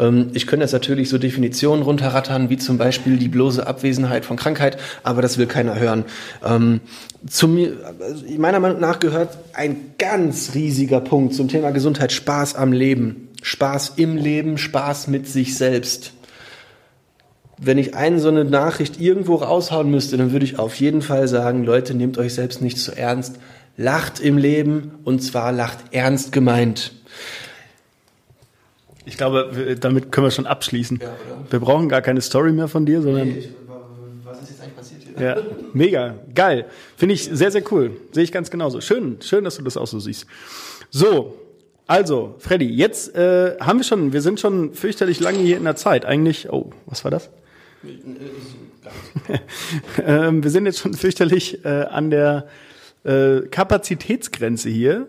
ähm, 0.00 0.30
ich 0.32 0.46
könnte 0.46 0.64
jetzt 0.64 0.72
natürlich 0.72 1.08
so 1.08 1.18
Definitionen 1.18 1.82
runterrattern, 1.82 2.50
wie 2.50 2.56
zum 2.56 2.78
Beispiel 2.78 3.18
die 3.18 3.28
bloße 3.28 3.66
Abwesenheit 3.66 4.24
von 4.24 4.36
Krankheit, 4.36 4.78
aber 5.02 5.22
das 5.22 5.38
will 5.38 5.46
keiner 5.46 5.78
hören. 5.78 6.04
Ähm, 6.44 6.80
zu 7.28 7.46
also 8.00 8.24
meiner 8.38 8.60
Meinung 8.60 8.80
nach 8.80 8.98
gehört 8.98 9.36
ein 9.52 9.94
ganz 9.98 10.52
riesiger 10.54 11.00
Punkt 11.00 11.34
zum 11.34 11.48
Thema 11.48 11.70
Gesundheit 11.70 12.12
Spaß 12.12 12.54
am 12.54 12.72
Leben. 12.72 13.28
Spaß 13.42 13.94
im 13.96 14.16
Leben, 14.16 14.58
Spaß 14.58 15.08
mit 15.08 15.26
sich 15.26 15.56
selbst. 15.56 16.12
Wenn 17.62 17.76
ich 17.76 17.94
eine 17.94 18.20
so 18.20 18.28
eine 18.28 18.46
Nachricht 18.46 19.00
irgendwo 19.00 19.36
raushauen 19.36 19.90
müsste, 19.90 20.16
dann 20.16 20.32
würde 20.32 20.46
ich 20.46 20.58
auf 20.58 20.74
jeden 20.76 21.02
Fall 21.02 21.28
sagen, 21.28 21.64
Leute, 21.64 21.94
nehmt 21.94 22.16
euch 22.16 22.32
selbst 22.34 22.62
nicht 22.62 22.78
zu 22.78 22.96
ernst. 22.96 23.36
Lacht 23.76 24.20
im 24.20 24.36
Leben 24.36 24.92
und 25.04 25.20
zwar 25.20 25.52
lacht 25.52 25.78
ernst 25.92 26.32
gemeint. 26.32 26.92
Ich 29.06 29.16
glaube, 29.16 29.76
damit 29.80 30.12
können 30.12 30.26
wir 30.26 30.30
schon 30.30 30.46
abschließen. 30.46 31.00
Ja, 31.02 31.16
wir 31.48 31.60
brauchen 31.60 31.88
gar 31.88 32.02
keine 32.02 32.20
Story 32.20 32.52
mehr 32.52 32.68
von 32.68 32.86
dir, 32.86 33.02
sondern. 33.02 33.28
Nee, 33.28 33.48
was 34.24 34.42
ist 34.42 34.50
jetzt 34.50 34.62
eigentlich 34.62 34.76
passiert 34.76 35.02
hier? 35.02 35.26
Ja, 35.26 35.36
mega, 35.72 36.14
geil. 36.34 36.66
Finde 36.96 37.14
ich 37.14 37.24
sehr, 37.24 37.50
sehr 37.50 37.62
cool. 37.72 37.96
Sehe 38.12 38.22
ich 38.22 38.32
ganz 38.32 38.50
genauso. 38.50 38.80
Schön, 38.80 39.18
schön, 39.22 39.44
dass 39.44 39.56
du 39.56 39.62
das 39.62 39.76
auch 39.76 39.86
so 39.86 39.98
siehst. 39.98 40.26
So, 40.90 41.40
also, 41.90 42.36
Freddy, 42.38 42.66
jetzt 42.66 43.16
äh, 43.16 43.56
haben 43.58 43.80
wir 43.80 43.84
schon, 43.84 44.12
wir 44.12 44.22
sind 44.22 44.38
schon 44.38 44.74
fürchterlich 44.74 45.18
lange 45.18 45.38
hier 45.38 45.56
in 45.56 45.64
der 45.64 45.74
Zeit. 45.74 46.04
Eigentlich, 46.04 46.48
oh, 46.52 46.70
was 46.86 47.02
war 47.02 47.10
das? 47.10 47.30
ähm, 50.06 50.44
wir 50.44 50.50
sind 50.50 50.66
jetzt 50.66 50.78
schon 50.78 50.94
fürchterlich 50.94 51.64
äh, 51.64 51.68
an 51.68 52.10
der 52.10 52.46
äh, 53.04 53.40
Kapazitätsgrenze 53.50 54.68
hier. 54.68 55.08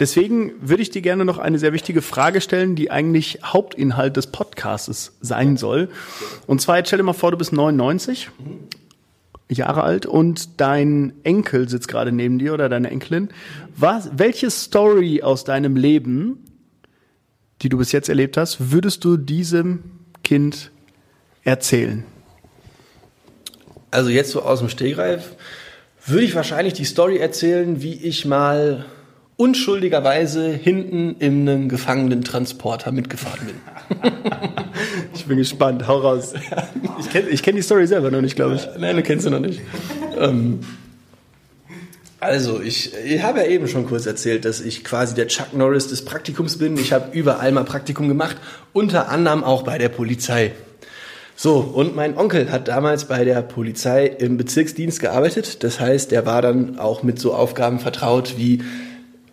Deswegen 0.00 0.54
würde 0.62 0.82
ich 0.82 0.90
dir 0.90 1.02
gerne 1.02 1.26
noch 1.26 1.36
eine 1.36 1.58
sehr 1.58 1.74
wichtige 1.74 2.00
Frage 2.00 2.40
stellen, 2.40 2.74
die 2.74 2.90
eigentlich 2.90 3.40
Hauptinhalt 3.44 4.16
des 4.16 4.28
Podcasts 4.28 5.18
sein 5.20 5.58
soll. 5.58 5.90
Und 6.46 6.62
zwar, 6.62 6.78
jetzt 6.78 6.88
stell 6.88 6.96
dir 6.96 7.02
mal 7.02 7.12
vor, 7.12 7.30
du 7.30 7.36
bist 7.36 7.52
99 7.52 8.30
Jahre 9.50 9.82
alt 9.82 10.06
und 10.06 10.60
dein 10.60 11.12
Enkel 11.22 11.68
sitzt 11.68 11.88
gerade 11.88 12.12
neben 12.12 12.38
dir 12.38 12.54
oder 12.54 12.68
deine 12.68 12.90
Enkelin. 12.90 13.28
Was, 13.76 14.10
welche 14.16 14.50
Story 14.50 15.22
aus 15.22 15.44
deinem 15.44 15.76
Leben, 15.76 16.46
die 17.60 17.68
du 17.68 17.76
bis 17.76 17.92
jetzt 17.92 18.08
erlebt 18.08 18.38
hast, 18.38 18.72
würdest 18.72 19.04
du 19.04 19.18
diesem 19.18 19.82
Kind 20.22 20.70
erzählen? 21.44 22.04
Also 23.90 24.08
jetzt 24.08 24.30
so 24.30 24.42
aus 24.42 24.60
dem 24.60 24.68
Stegreif 24.68 25.36
würde 26.10 26.24
ich 26.24 26.34
wahrscheinlich 26.34 26.74
die 26.74 26.84
Story 26.84 27.18
erzählen, 27.18 27.82
wie 27.82 27.94
ich 27.94 28.24
mal 28.24 28.84
unschuldigerweise 29.36 30.50
hinten 30.50 31.16
in 31.18 31.48
einem 31.48 31.68
Gefangenentransporter 31.68 32.92
mitgefahren 32.92 33.46
bin. 33.46 34.02
ich 35.14 35.24
bin 35.24 35.38
gespannt, 35.38 35.88
hau 35.88 35.98
raus. 35.98 36.34
Ich 36.98 37.08
kenne 37.08 37.28
kenn 37.28 37.56
die 37.56 37.62
Story 37.62 37.86
selber 37.86 38.10
noch 38.10 38.20
nicht, 38.20 38.36
glaube 38.36 38.56
ich. 38.56 38.68
Nein, 38.78 38.96
du 38.96 39.02
kennst 39.02 39.24
sie 39.24 39.30
noch 39.30 39.40
nicht. 39.40 39.60
Ähm, 40.18 40.60
also, 42.20 42.60
ich, 42.60 42.92
ich 43.02 43.22
habe 43.22 43.38
ja 43.38 43.46
eben 43.46 43.66
schon 43.66 43.86
kurz 43.86 44.04
erzählt, 44.04 44.44
dass 44.44 44.60
ich 44.60 44.84
quasi 44.84 45.14
der 45.14 45.26
Chuck 45.28 45.54
Norris 45.54 45.88
des 45.88 46.04
Praktikums 46.04 46.58
bin. 46.58 46.76
Ich 46.76 46.92
habe 46.92 47.16
überall 47.16 47.50
mal 47.50 47.64
Praktikum 47.64 48.08
gemacht, 48.08 48.36
unter 48.74 49.08
anderem 49.08 49.42
auch 49.42 49.62
bei 49.62 49.78
der 49.78 49.88
Polizei. 49.88 50.52
So, 51.42 51.60
und 51.60 51.96
mein 51.96 52.18
Onkel 52.18 52.52
hat 52.52 52.68
damals 52.68 53.06
bei 53.06 53.24
der 53.24 53.40
Polizei 53.40 54.04
im 54.04 54.36
Bezirksdienst 54.36 55.00
gearbeitet. 55.00 55.64
Das 55.64 55.80
heißt, 55.80 56.12
er 56.12 56.26
war 56.26 56.42
dann 56.42 56.78
auch 56.78 57.02
mit 57.02 57.18
so 57.18 57.32
Aufgaben 57.32 57.78
vertraut 57.78 58.34
wie 58.36 58.62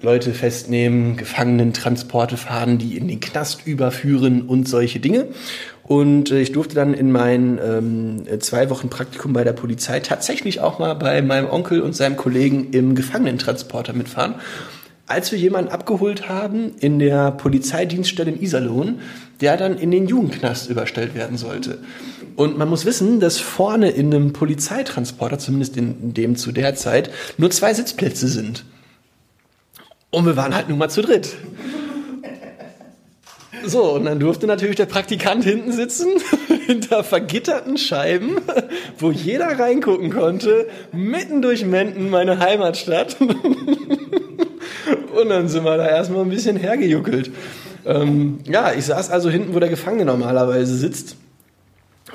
Leute 0.02 0.34
festnehmen, 0.34 1.18
Gefangenentransporte 1.18 2.38
fahren, 2.38 2.78
die 2.78 2.96
in 2.96 3.10
den 3.10 3.20
Knast 3.20 3.68
überführen 3.68 4.44
und 4.44 4.70
solche 4.70 5.02
Dinge. 5.02 5.28
Und 5.84 6.32
äh, 6.32 6.40
ich 6.40 6.54
durfte 6.54 6.76
dann 6.76 6.94
in 6.94 7.12
mein 7.12 7.60
ähm, 7.62 8.40
zwei 8.40 8.70
Wochen 8.70 8.88
Praktikum 8.88 9.34
bei 9.34 9.44
der 9.44 9.52
Polizei 9.52 10.00
tatsächlich 10.00 10.62
auch 10.62 10.80
mal 10.80 10.94
bei 10.94 11.22
meinem 11.22 11.50
Onkel 11.50 11.82
und 11.82 11.94
seinem 11.94 12.16
Kollegen 12.16 12.70
im 12.72 12.96
Gefangenentransporter 12.96 13.92
mitfahren. 13.92 14.36
Als 15.08 15.34
wir 15.34 15.40
jemanden 15.40 15.72
abgeholt 15.72 16.30
haben 16.30 16.72
in 16.80 17.00
der 17.00 17.32
Polizeidienststelle 17.32 18.32
in 18.32 18.42
Iserlohn, 18.42 19.00
der 19.42 19.58
dann 19.58 19.78
in 19.78 19.92
den 19.92 20.08
Jugendknast 20.08 20.70
überstellt 20.70 21.16
werden 21.16 21.38
sollte. 21.38 21.80
Und 22.36 22.58
man 22.58 22.70
muss 22.70 22.86
wissen, 22.86 23.20
dass 23.20 23.40
vorne 23.40 23.90
in 23.90 24.14
einem 24.14 24.34
Polizeitransporter, 24.34 25.40
zumindest 25.40 25.78
in 25.78 26.14
dem 26.14 26.36
zu 26.36 26.52
der 26.52 26.76
Zeit, 26.76 27.10
nur 27.38 27.50
zwei 27.50 27.74
Sitzplätze 27.74 28.28
sind. 28.28 28.64
Und 30.10 30.26
wir 30.26 30.36
waren 30.38 30.56
halt 30.56 30.70
nur 30.70 30.78
mal 30.78 30.90
zu 30.90 31.02
dritt. 31.02 31.36
So, 33.66 33.96
und 33.96 34.06
dann 34.06 34.20
durfte 34.20 34.48
natürlich 34.48 34.76
der 34.78 34.86
Praktikant 34.86 35.44
hinten 35.44 35.72
sitzen, 35.72 36.08
hinter 36.66 37.04
vergitterten 37.04 37.78
Scheiben, 37.78 38.38
wo 38.98 39.12
jeder 39.12 39.60
reingucken 39.60 40.10
konnte, 40.12 40.68
mitten 40.92 41.42
durch 41.42 41.66
Menden, 41.66 42.10
meine 42.10 42.40
Heimatstadt. 42.40 43.18
Und 45.18 45.30
dann 45.30 45.48
sind 45.50 45.64
wir 45.66 45.78
da 45.78 45.88
erstmal 45.88 46.22
ein 46.22 46.30
bisschen 46.30 46.58
hergejuckelt. 46.58 47.32
Ähm, 47.88 48.40
ja, 48.46 48.74
ich 48.74 48.86
saß 48.86 49.10
also 49.10 49.30
hinten, 49.30 49.56
wo 49.56 49.60
der 49.60 49.70
Gefangene 49.70 50.06
normalerweise 50.06 50.76
sitzt. 50.76 51.16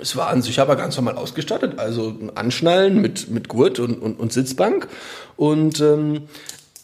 Es 0.01 0.17
war 0.17 0.29
an 0.29 0.43
sich 0.43 0.61
aber 0.61 0.77
ganz 0.77 0.97
normal 0.97 1.17
ausgestattet, 1.17 1.79
also 1.79 2.09
ein 2.09 2.35
Anschnallen 2.35 3.01
mit, 3.01 3.31
mit 3.31 3.49
Gurt 3.49 3.79
und, 3.79 4.01
und, 4.01 4.19
und 4.19 4.33
Sitzbank. 4.33 4.89
Und 5.37 5.81
ähm, 5.81 6.23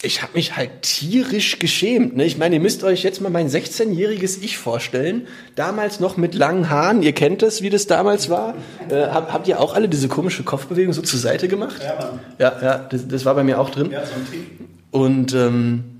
ich 0.00 0.22
habe 0.22 0.32
mich 0.34 0.56
halt 0.56 0.82
tierisch 0.82 1.58
geschämt. 1.58 2.16
Ne? 2.16 2.24
Ich 2.24 2.38
meine, 2.38 2.56
ihr 2.56 2.60
müsst 2.60 2.84
euch 2.84 3.02
jetzt 3.02 3.20
mal 3.20 3.30
mein 3.30 3.48
16-jähriges 3.48 4.38
Ich 4.42 4.56
vorstellen. 4.56 5.26
Damals 5.56 6.00
noch 6.00 6.16
mit 6.16 6.34
langen 6.34 6.70
Haaren. 6.70 7.02
Ihr 7.02 7.12
kennt 7.12 7.42
das, 7.42 7.62
wie 7.62 7.70
das 7.70 7.86
damals 7.86 8.30
war. 8.30 8.54
Äh, 8.88 9.08
hab, 9.08 9.32
habt 9.32 9.48
ihr 9.48 9.60
auch 9.60 9.74
alle 9.74 9.88
diese 9.88 10.08
komische 10.08 10.44
Kopfbewegung 10.44 10.92
so 10.92 11.02
zur 11.02 11.18
Seite 11.18 11.48
gemacht? 11.48 11.82
Ja, 11.82 11.94
Mann. 11.94 12.20
Ja, 12.38 12.62
ja 12.62 12.78
das, 12.78 13.08
das 13.08 13.24
war 13.24 13.34
bei 13.34 13.42
mir 13.42 13.58
auch 13.58 13.70
drin. 13.70 13.90
Ja, 13.90 14.06
so 14.06 14.12
ein 14.14 14.60
Und 14.92 15.34
ähm, 15.34 15.97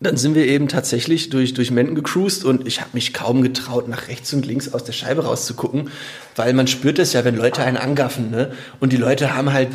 dann 0.00 0.16
sind 0.16 0.34
wir 0.34 0.46
eben 0.46 0.68
tatsächlich 0.68 1.30
durch, 1.30 1.54
durch 1.54 1.70
Menden 1.70 1.94
gecruised 1.94 2.44
und 2.44 2.66
ich 2.66 2.80
habe 2.80 2.90
mich 2.92 3.12
kaum 3.12 3.42
getraut, 3.42 3.88
nach 3.88 4.08
rechts 4.08 4.32
und 4.32 4.46
links 4.46 4.72
aus 4.72 4.84
der 4.84 4.92
Scheibe 4.92 5.24
rauszugucken, 5.24 5.90
weil 6.36 6.52
man 6.52 6.66
spürt 6.66 6.98
es 6.98 7.12
ja, 7.12 7.24
wenn 7.24 7.36
Leute 7.36 7.62
einen 7.62 7.76
angaffen. 7.76 8.30
Ne? 8.30 8.52
Und 8.80 8.92
die 8.92 8.96
Leute 8.96 9.34
haben 9.34 9.52
halt 9.52 9.68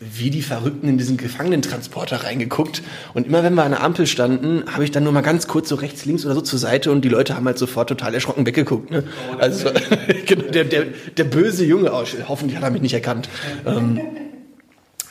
wie 0.00 0.30
die 0.30 0.42
Verrückten 0.42 0.88
in 0.88 0.98
diesen 0.98 1.16
Gefangenentransporter 1.16 2.24
reingeguckt. 2.24 2.82
Und 3.14 3.26
immer 3.26 3.42
wenn 3.42 3.54
wir 3.54 3.64
an 3.64 3.70
der 3.70 3.82
Ampel 3.82 4.06
standen, 4.06 4.64
habe 4.70 4.84
ich 4.84 4.90
dann 4.90 5.04
nur 5.04 5.12
mal 5.12 5.22
ganz 5.22 5.46
kurz 5.48 5.68
so 5.68 5.76
rechts, 5.76 6.04
links 6.04 6.24
oder 6.26 6.34
so 6.34 6.40
zur 6.40 6.58
Seite 6.58 6.90
und 6.90 7.04
die 7.04 7.08
Leute 7.08 7.36
haben 7.36 7.46
halt 7.46 7.58
sofort 7.58 7.88
total 7.88 8.14
erschrocken 8.14 8.46
weggeguckt. 8.46 8.90
Ne? 8.90 9.04
Oh, 9.32 9.38
also 9.38 9.70
genau, 10.26 10.50
der, 10.50 10.64
der, 10.64 10.86
der 11.16 11.24
böse 11.24 11.64
Junge, 11.64 11.92
oh, 11.92 12.04
hoffentlich 12.28 12.56
hat 12.56 12.64
er 12.64 12.70
mich 12.70 12.82
nicht 12.82 12.94
erkannt. 12.94 13.28
Ähm, 13.64 14.00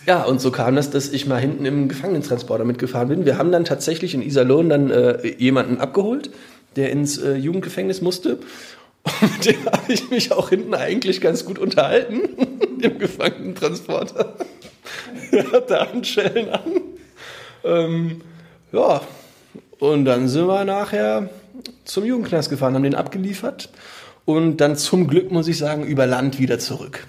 ja, 0.05 0.23
und 0.23 0.41
so 0.41 0.51
kam 0.51 0.75
das, 0.75 0.89
dass 0.89 1.09
ich 1.09 1.27
mal 1.27 1.39
hinten 1.39 1.65
im 1.65 1.87
Gefangenentransporter 1.87 2.65
mitgefahren 2.65 3.07
bin. 3.07 3.25
Wir 3.25 3.37
haben 3.37 3.51
dann 3.51 3.65
tatsächlich 3.65 4.13
in 4.13 4.21
Iserlohn 4.21 4.69
dann 4.69 4.91
äh, 4.91 5.27
jemanden 5.37 5.77
abgeholt, 5.77 6.29
der 6.75 6.91
ins 6.91 7.17
äh, 7.17 7.35
Jugendgefängnis 7.35 8.01
musste. 8.01 8.39
Und 9.03 9.21
mit 9.37 9.45
dem 9.45 9.65
habe 9.65 9.93
ich 9.93 10.09
mich 10.09 10.31
auch 10.31 10.49
hinten 10.49 10.73
eigentlich 10.73 11.21
ganz 11.21 11.45
gut 11.45 11.59
unterhalten, 11.59 12.21
im 12.81 12.99
Gefangenentransporter. 12.99 14.35
er 15.31 15.51
hatte 15.51 15.79
Handschellen 15.79 16.49
an. 16.49 16.81
Ähm, 17.63 18.21
ja, 18.71 19.01
und 19.79 20.05
dann 20.05 20.27
sind 20.27 20.47
wir 20.47 20.65
nachher 20.65 21.29
zum 21.85 22.05
Jugendknast 22.05 22.49
gefahren, 22.49 22.75
haben 22.75 22.83
den 22.83 22.95
abgeliefert 22.95 23.69
und 24.25 24.57
dann 24.57 24.75
zum 24.75 25.07
Glück, 25.07 25.31
muss 25.31 25.47
ich 25.47 25.57
sagen, 25.57 25.85
über 25.85 26.05
Land 26.05 26.39
wieder 26.39 26.59
zurück. 26.59 27.05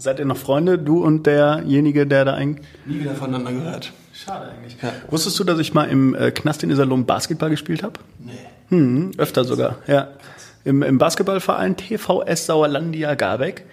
Seid 0.00 0.18
ihr 0.18 0.24
noch 0.24 0.38
Freunde, 0.38 0.78
du 0.78 1.04
und 1.04 1.26
derjenige, 1.26 2.06
der 2.06 2.24
da 2.24 2.32
eigentlich... 2.32 2.66
Nie 2.86 3.00
wieder 3.00 3.14
voneinander 3.14 3.52
gehört. 3.52 3.92
Schade 4.14 4.50
eigentlich. 4.50 4.78
Ja. 4.80 4.92
Wusstest 5.10 5.38
du, 5.38 5.44
dass 5.44 5.58
ich 5.58 5.74
mal 5.74 5.90
im 5.90 6.14
äh, 6.14 6.30
Knast 6.30 6.62
in 6.62 6.70
Iserlohn 6.70 7.04
Basketball 7.04 7.50
gespielt 7.50 7.82
habe? 7.82 8.00
Nee. 8.18 8.32
Hm, 8.70 9.10
öfter 9.18 9.44
sogar, 9.44 9.76
ja. 9.86 10.08
Im, 10.64 10.82
im 10.82 10.96
Basketballverein 10.96 11.76
TVS 11.76 12.46
Sauerlandia 12.46 13.14
Garbeck. 13.14 13.66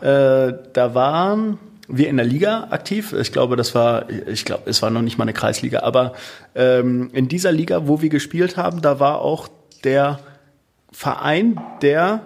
Ah. 0.00 0.46
Äh, 0.46 0.58
da 0.72 0.94
waren 0.94 1.58
wir 1.86 2.08
in 2.08 2.16
der 2.16 2.24
Liga 2.24 2.68
aktiv. 2.70 3.12
Ich 3.12 3.30
glaube, 3.30 3.56
das 3.56 3.74
war, 3.74 4.08
ich 4.08 4.46
glaube, 4.46 4.62
es 4.70 4.80
war 4.80 4.88
noch 4.88 5.02
nicht 5.02 5.18
mal 5.18 5.24
eine 5.24 5.34
Kreisliga, 5.34 5.80
aber 5.80 6.14
ähm, 6.54 7.10
in 7.12 7.28
dieser 7.28 7.52
Liga, 7.52 7.86
wo 7.86 8.00
wir 8.00 8.08
gespielt 8.08 8.56
haben, 8.56 8.80
da 8.80 9.00
war 9.00 9.20
auch 9.20 9.48
der 9.84 10.18
Verein, 10.92 11.60
der 11.82 12.22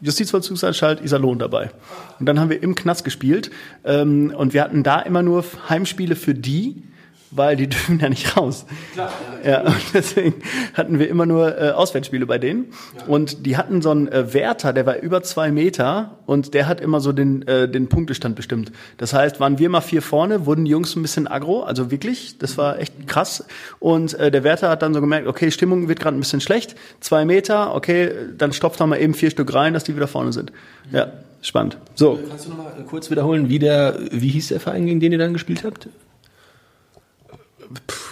Justizvollzugsanstalt 0.00 1.02
Iserlohn 1.02 1.38
dabei. 1.38 1.70
Und 2.18 2.26
dann 2.26 2.40
haben 2.40 2.50
wir 2.50 2.62
im 2.62 2.74
Knast 2.74 3.04
gespielt 3.04 3.50
ähm, 3.84 4.32
und 4.36 4.54
wir 4.54 4.62
hatten 4.62 4.82
da 4.82 5.00
immer 5.00 5.22
nur 5.22 5.44
Heimspiele 5.68 6.16
für 6.16 6.34
die, 6.34 6.82
weil 7.30 7.56
die 7.56 7.66
dürfen 7.68 7.98
ja 8.00 8.08
nicht 8.08 8.36
raus. 8.36 8.66
Klar, 8.92 9.12
ja, 9.44 9.62
und 9.62 9.94
deswegen 9.94 10.34
hatten 10.74 10.98
wir 10.98 11.08
immer 11.08 11.26
nur 11.26 11.58
äh, 11.58 11.70
Auswärtsspiele 11.70 12.26
bei 12.26 12.38
denen. 12.38 12.72
Ja. 12.96 13.04
Und 13.06 13.46
die 13.46 13.56
hatten 13.56 13.82
so 13.82 13.90
einen 13.90 14.08
äh, 14.08 14.32
Wärter, 14.34 14.72
der 14.72 14.86
war 14.86 14.98
über 14.98 15.22
zwei 15.22 15.50
Meter 15.50 16.18
und 16.26 16.54
der 16.54 16.66
hat 16.66 16.80
immer 16.80 17.00
so 17.00 17.12
den, 17.12 17.46
äh, 17.46 17.68
den 17.68 17.88
Punktestand 17.88 18.36
bestimmt. 18.36 18.72
Das 18.98 19.12
heißt, 19.12 19.40
waren 19.40 19.58
wir 19.58 19.68
mal 19.68 19.80
vier 19.80 20.02
vorne, 20.02 20.46
wurden 20.46 20.64
die 20.64 20.70
Jungs 20.70 20.94
ein 20.96 21.02
bisschen 21.02 21.26
aggro, 21.26 21.62
also 21.62 21.90
wirklich, 21.90 22.38
das 22.38 22.58
war 22.58 22.78
echt 22.78 23.06
krass. 23.06 23.44
Und 23.78 24.14
äh, 24.14 24.30
der 24.30 24.44
Wärter 24.44 24.68
hat 24.68 24.82
dann 24.82 24.94
so 24.94 25.00
gemerkt, 25.00 25.26
okay, 25.26 25.50
Stimmung 25.50 25.88
wird 25.88 26.00
gerade 26.00 26.16
ein 26.16 26.20
bisschen 26.20 26.40
schlecht, 26.40 26.76
zwei 27.00 27.24
Meter, 27.24 27.74
okay, 27.74 28.10
dann 28.36 28.52
stopft 28.52 28.80
er 28.80 28.86
mal 28.86 29.00
eben 29.00 29.14
vier 29.14 29.30
Stück 29.30 29.54
rein, 29.54 29.74
dass 29.74 29.84
die 29.84 29.96
wieder 29.96 30.08
vorne 30.08 30.32
sind. 30.32 30.52
Ja, 30.92 31.12
spannend. 31.42 31.78
So. 31.94 32.18
Kannst 32.28 32.46
du 32.46 32.50
noch 32.50 32.58
mal 32.58 32.72
kurz 32.88 33.10
wiederholen, 33.10 33.48
wie 33.48 33.58
der, 33.58 33.98
wie 34.10 34.28
hieß 34.28 34.48
der 34.48 34.60
Verein, 34.60 34.86
gegen 34.86 35.00
den 35.00 35.12
ihr 35.12 35.18
dann 35.18 35.32
gespielt 35.32 35.64
habt? 35.64 35.88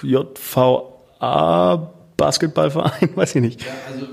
JVA 0.03 1.93
Basketballverein, 2.17 3.11
weiß 3.15 3.37
ich 3.37 3.41
nicht. 3.41 3.63
Ja, 3.63 3.69
also 3.93 4.07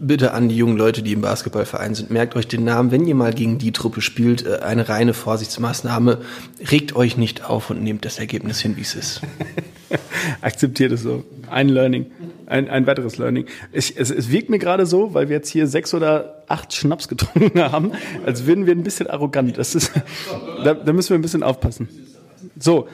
bitte 0.00 0.32
an 0.32 0.48
die 0.48 0.56
jungen 0.56 0.76
Leute, 0.76 1.02
die 1.02 1.12
im 1.12 1.20
Basketballverein 1.20 1.94
sind, 1.94 2.10
merkt 2.10 2.36
euch 2.36 2.48
den 2.48 2.64
Namen, 2.64 2.90
wenn 2.90 3.06
ihr 3.06 3.14
mal 3.14 3.32
gegen 3.32 3.58
die 3.58 3.72
Truppe 3.72 4.00
spielt, 4.00 4.44
äh, 4.44 4.58
eine 4.58 4.88
reine 4.88 5.14
Vorsichtsmaßnahme. 5.14 6.18
Regt 6.70 6.96
euch 6.96 7.16
nicht 7.16 7.44
auf 7.44 7.70
und 7.70 7.82
nehmt 7.82 8.04
das 8.04 8.18
Ergebnis 8.18 8.60
hin, 8.60 8.76
wie 8.76 8.82
es 8.82 8.94
ist. 8.94 9.20
Akzeptiert 10.40 10.92
es 10.92 11.02
so. 11.02 11.24
Ein 11.50 11.68
Learning. 11.68 12.06
Ein, 12.46 12.68
ein 12.68 12.86
weiteres 12.86 13.18
Learning. 13.18 13.46
Ich, 13.72 13.96
es, 13.96 14.10
es 14.10 14.30
wirkt 14.30 14.50
mir 14.50 14.58
gerade 14.58 14.86
so, 14.86 15.14
weil 15.14 15.28
wir 15.28 15.36
jetzt 15.36 15.48
hier 15.48 15.66
sechs 15.66 15.94
oder 15.94 16.42
acht 16.48 16.74
Schnaps 16.74 17.08
getrunken 17.08 17.60
haben, 17.72 17.92
als 18.26 18.46
würden 18.46 18.66
wir 18.66 18.74
ein 18.74 18.82
bisschen 18.82 19.06
arrogant. 19.06 19.56
Das 19.58 19.74
ist, 19.74 19.92
da, 20.64 20.74
da 20.74 20.92
müssen 20.92 21.10
wir 21.10 21.18
ein 21.18 21.22
bisschen 21.22 21.42
aufpassen. 21.42 21.88
So, 22.58 22.88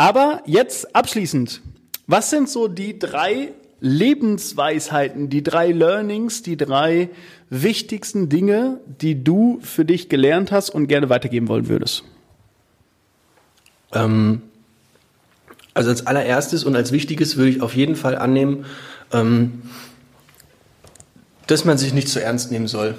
aber 0.00 0.40
jetzt 0.46 0.96
abschließend, 0.96 1.60
was 2.06 2.30
sind 2.30 2.48
so 2.48 2.68
die 2.68 2.98
drei 2.98 3.52
Lebensweisheiten, 3.80 5.28
die 5.28 5.42
drei 5.42 5.72
Learnings, 5.72 6.42
die 6.42 6.56
drei 6.56 7.10
wichtigsten 7.50 8.30
Dinge, 8.30 8.80
die 8.86 9.22
du 9.22 9.60
für 9.60 9.84
dich 9.84 10.08
gelernt 10.08 10.52
hast 10.52 10.70
und 10.70 10.86
gerne 10.86 11.10
weitergeben 11.10 11.48
wollen 11.48 11.68
würdest? 11.68 12.04
Ähm, 13.92 14.40
also 15.74 15.90
als 15.90 16.06
allererstes 16.06 16.64
und 16.64 16.76
als 16.76 16.92
wichtiges 16.92 17.36
würde 17.36 17.50
ich 17.50 17.60
auf 17.60 17.76
jeden 17.76 17.94
Fall 17.94 18.16
annehmen, 18.16 18.64
ähm, 19.12 19.60
dass 21.46 21.66
man 21.66 21.76
sich 21.76 21.92
nicht 21.92 22.08
zu 22.08 22.22
ernst 22.22 22.50
nehmen 22.50 22.68
soll. 22.68 22.94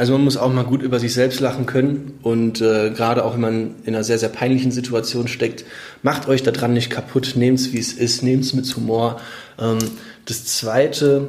Also 0.00 0.14
man 0.14 0.24
muss 0.24 0.38
auch 0.38 0.50
mal 0.50 0.64
gut 0.64 0.80
über 0.80 0.98
sich 0.98 1.12
selbst 1.12 1.40
lachen 1.40 1.66
können 1.66 2.18
und 2.22 2.62
äh, 2.62 2.88
gerade 2.88 3.22
auch 3.22 3.34
wenn 3.34 3.40
man 3.42 3.74
in 3.84 3.94
einer 3.94 4.02
sehr, 4.02 4.18
sehr 4.18 4.30
peinlichen 4.30 4.72
Situation 4.72 5.28
steckt, 5.28 5.66
macht 6.02 6.26
euch 6.26 6.42
daran 6.42 6.72
nicht 6.72 6.88
kaputt, 6.88 7.34
nehmt 7.36 7.60
es 7.60 7.74
wie 7.74 7.78
es 7.80 7.92
ist, 7.92 8.22
nehmt 8.22 8.44
es 8.44 8.54
mit 8.54 8.74
Humor. 8.74 9.20
Ähm, 9.58 9.76
das 10.24 10.46
Zweite, 10.46 11.28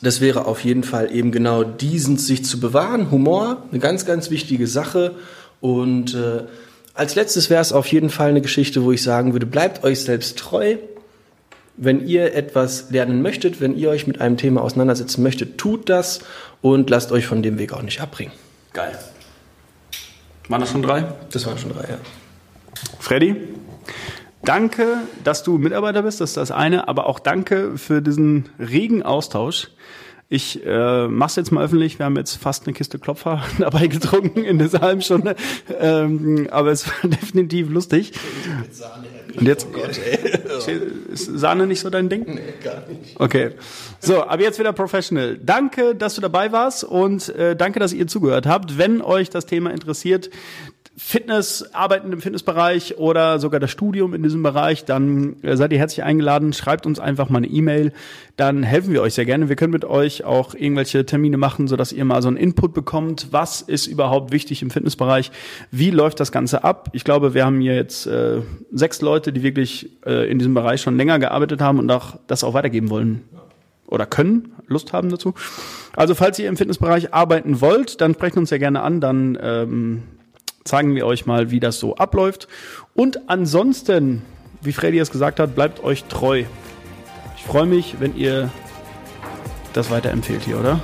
das 0.00 0.22
wäre 0.22 0.46
auf 0.46 0.64
jeden 0.64 0.82
Fall 0.82 1.14
eben 1.14 1.30
genau 1.30 1.62
diesen 1.62 2.16
sich 2.16 2.42
zu 2.42 2.58
bewahren. 2.58 3.10
Humor, 3.10 3.64
eine 3.70 3.80
ganz, 3.80 4.06
ganz 4.06 4.30
wichtige 4.30 4.66
Sache 4.66 5.14
und 5.60 6.14
äh, 6.14 6.44
als 6.94 7.16
letztes 7.16 7.50
wäre 7.50 7.60
es 7.60 7.74
auf 7.74 7.86
jeden 7.88 8.08
Fall 8.08 8.30
eine 8.30 8.40
Geschichte, 8.40 8.82
wo 8.82 8.92
ich 8.92 9.02
sagen 9.02 9.34
würde, 9.34 9.44
bleibt 9.44 9.84
euch 9.84 10.00
selbst 10.00 10.38
treu, 10.38 10.76
wenn 11.84 12.06
ihr 12.06 12.34
etwas 12.34 12.90
lernen 12.90 13.22
möchtet, 13.22 13.60
wenn 13.60 13.76
ihr 13.76 13.90
euch 13.90 14.06
mit 14.06 14.20
einem 14.20 14.36
Thema 14.36 14.62
auseinandersetzen 14.62 15.22
möchtet, 15.22 15.58
tut 15.58 15.88
das 15.88 16.20
und 16.60 16.88
lasst 16.90 17.10
euch 17.10 17.26
von 17.26 17.42
dem 17.42 17.58
Weg 17.58 17.72
auch 17.72 17.82
nicht 17.82 18.00
abbringen. 18.00 18.32
Geil. 18.72 18.96
Waren 20.48 20.60
das 20.60 20.70
schon 20.70 20.82
drei? 20.82 21.12
Das 21.32 21.44
waren 21.46 21.58
schon 21.58 21.72
drei, 21.72 21.82
ja. 21.82 21.98
Freddy, 23.00 23.36
danke, 24.44 24.98
dass 25.24 25.42
du 25.42 25.58
Mitarbeiter 25.58 26.02
bist, 26.02 26.20
das 26.20 26.30
ist 26.30 26.36
das 26.36 26.50
eine, 26.52 26.86
aber 26.86 27.06
auch 27.06 27.18
danke 27.18 27.76
für 27.78 28.00
diesen 28.00 28.48
regen 28.60 29.02
Austausch. 29.02 29.68
Ich 30.32 30.64
äh, 30.64 31.08
mach's 31.08 31.36
jetzt 31.36 31.52
mal 31.52 31.62
öffentlich. 31.62 31.98
Wir 31.98 32.06
haben 32.06 32.16
jetzt 32.16 32.36
fast 32.36 32.66
eine 32.66 32.72
Kiste 32.72 32.98
Klopfer 32.98 33.42
dabei 33.58 33.86
getrunken 33.86 34.44
in 34.44 34.58
dieser 34.58 34.80
halben 34.80 35.02
Stunde. 35.02 35.36
Ähm, 35.78 36.48
aber 36.50 36.70
es 36.70 36.86
war 36.86 36.94
definitiv 37.10 37.68
lustig. 37.68 38.12
Und 39.36 39.46
jetzt 39.46 39.66
oh 39.68 39.74
Gott, 39.74 39.98
ey. 39.98 40.80
ist 41.12 41.26
Sahne 41.38 41.66
nicht 41.66 41.80
so 41.80 41.90
dein 41.90 42.08
Ding? 42.08 42.24
Nee, 42.26 42.40
gar 42.64 42.82
nicht. 42.88 43.20
Okay. 43.20 43.50
So, 44.00 44.24
aber 44.24 44.40
jetzt 44.40 44.58
wieder 44.58 44.72
professional. 44.72 45.36
Danke, 45.36 45.94
dass 45.94 46.14
du 46.14 46.22
dabei 46.22 46.50
warst 46.50 46.84
und 46.84 47.28
äh, 47.28 47.54
danke, 47.54 47.78
dass 47.78 47.92
ihr 47.92 48.06
zugehört 48.06 48.46
habt. 48.46 48.78
Wenn 48.78 49.02
euch 49.02 49.28
das 49.28 49.44
Thema 49.44 49.70
interessiert, 49.70 50.30
Fitness, 51.04 51.74
arbeiten 51.74 52.12
im 52.12 52.20
Fitnessbereich 52.20 52.96
oder 52.96 53.40
sogar 53.40 53.58
das 53.58 53.72
Studium 53.72 54.14
in 54.14 54.22
diesem 54.22 54.42
Bereich, 54.44 54.84
dann 54.84 55.36
äh, 55.42 55.56
seid 55.56 55.72
ihr 55.72 55.78
herzlich 55.78 56.04
eingeladen. 56.04 56.52
Schreibt 56.52 56.86
uns 56.86 57.00
einfach 57.00 57.28
mal 57.28 57.38
eine 57.38 57.48
E-Mail. 57.48 57.92
Dann 58.36 58.62
helfen 58.62 58.92
wir 58.92 59.02
euch 59.02 59.14
sehr 59.14 59.26
gerne. 59.26 59.48
Wir 59.48 59.56
können 59.56 59.72
mit 59.72 59.84
euch 59.84 60.24
auch 60.24 60.54
irgendwelche 60.54 61.04
Termine 61.04 61.38
machen, 61.38 61.66
sodass 61.66 61.92
ihr 61.92 62.04
mal 62.04 62.22
so 62.22 62.28
einen 62.28 62.36
Input 62.36 62.72
bekommt. 62.72 63.28
Was 63.32 63.62
ist 63.62 63.88
überhaupt 63.88 64.32
wichtig 64.32 64.62
im 64.62 64.70
Fitnessbereich? 64.70 65.32
Wie 65.72 65.90
läuft 65.90 66.20
das 66.20 66.30
Ganze 66.30 66.62
ab? 66.62 66.88
Ich 66.92 67.02
glaube, 67.02 67.34
wir 67.34 67.44
haben 67.44 67.60
hier 67.60 67.74
jetzt 67.74 68.06
äh, 68.06 68.40
sechs 68.70 69.00
Leute, 69.00 69.32
die 69.32 69.42
wirklich 69.42 69.90
äh, 70.06 70.30
in 70.30 70.38
diesem 70.38 70.54
Bereich 70.54 70.80
schon 70.80 70.96
länger 70.96 71.18
gearbeitet 71.18 71.60
haben 71.60 71.80
und 71.80 71.90
auch 71.90 72.16
das 72.28 72.44
auch 72.44 72.54
weitergeben 72.54 72.90
wollen 72.90 73.24
oder 73.88 74.06
können, 74.06 74.52
Lust 74.68 74.92
haben 74.92 75.10
dazu. 75.10 75.34
Also 75.94 76.14
falls 76.14 76.38
ihr 76.38 76.48
im 76.48 76.56
Fitnessbereich 76.56 77.12
arbeiten 77.12 77.60
wollt, 77.60 78.00
dann 78.00 78.14
sprecht 78.14 78.36
uns 78.36 78.48
sehr 78.48 78.60
gerne 78.60 78.82
an. 78.82 79.00
Dann 79.00 79.36
ähm, 79.42 80.02
zeigen 80.64 80.94
wir 80.94 81.06
euch 81.06 81.26
mal, 81.26 81.50
wie 81.50 81.60
das 81.60 81.78
so 81.78 81.96
abläuft. 81.96 82.48
Und 82.94 83.28
ansonsten, 83.28 84.22
wie 84.60 84.72
Freddy 84.72 84.98
es 84.98 85.10
gesagt 85.10 85.40
hat, 85.40 85.54
bleibt 85.54 85.82
euch 85.82 86.04
treu. 86.04 86.44
Ich 87.36 87.44
freue 87.44 87.66
mich, 87.66 87.96
wenn 87.98 88.16
ihr 88.16 88.50
das 89.72 89.90
weiterempfehlt 89.90 90.42
hier, 90.42 90.58
oder? 90.58 90.80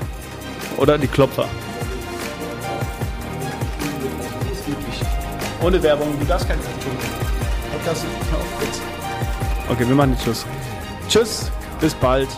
Oder 0.76 0.98
die 0.98 1.06
Klopfer. 1.06 1.48
Ohne 5.62 5.82
Werbung, 5.82 6.08
du 6.18 6.26
darfst 6.26 6.48
kein 6.48 6.58
Podcast. 7.72 8.04
Okay, 9.68 9.86
wir 9.86 9.94
machen 9.94 10.12
jetzt 10.12 10.24
Tschüss. 10.24 10.46
Tschüss, 11.08 11.52
bis 11.80 11.94
bald. 11.94 12.28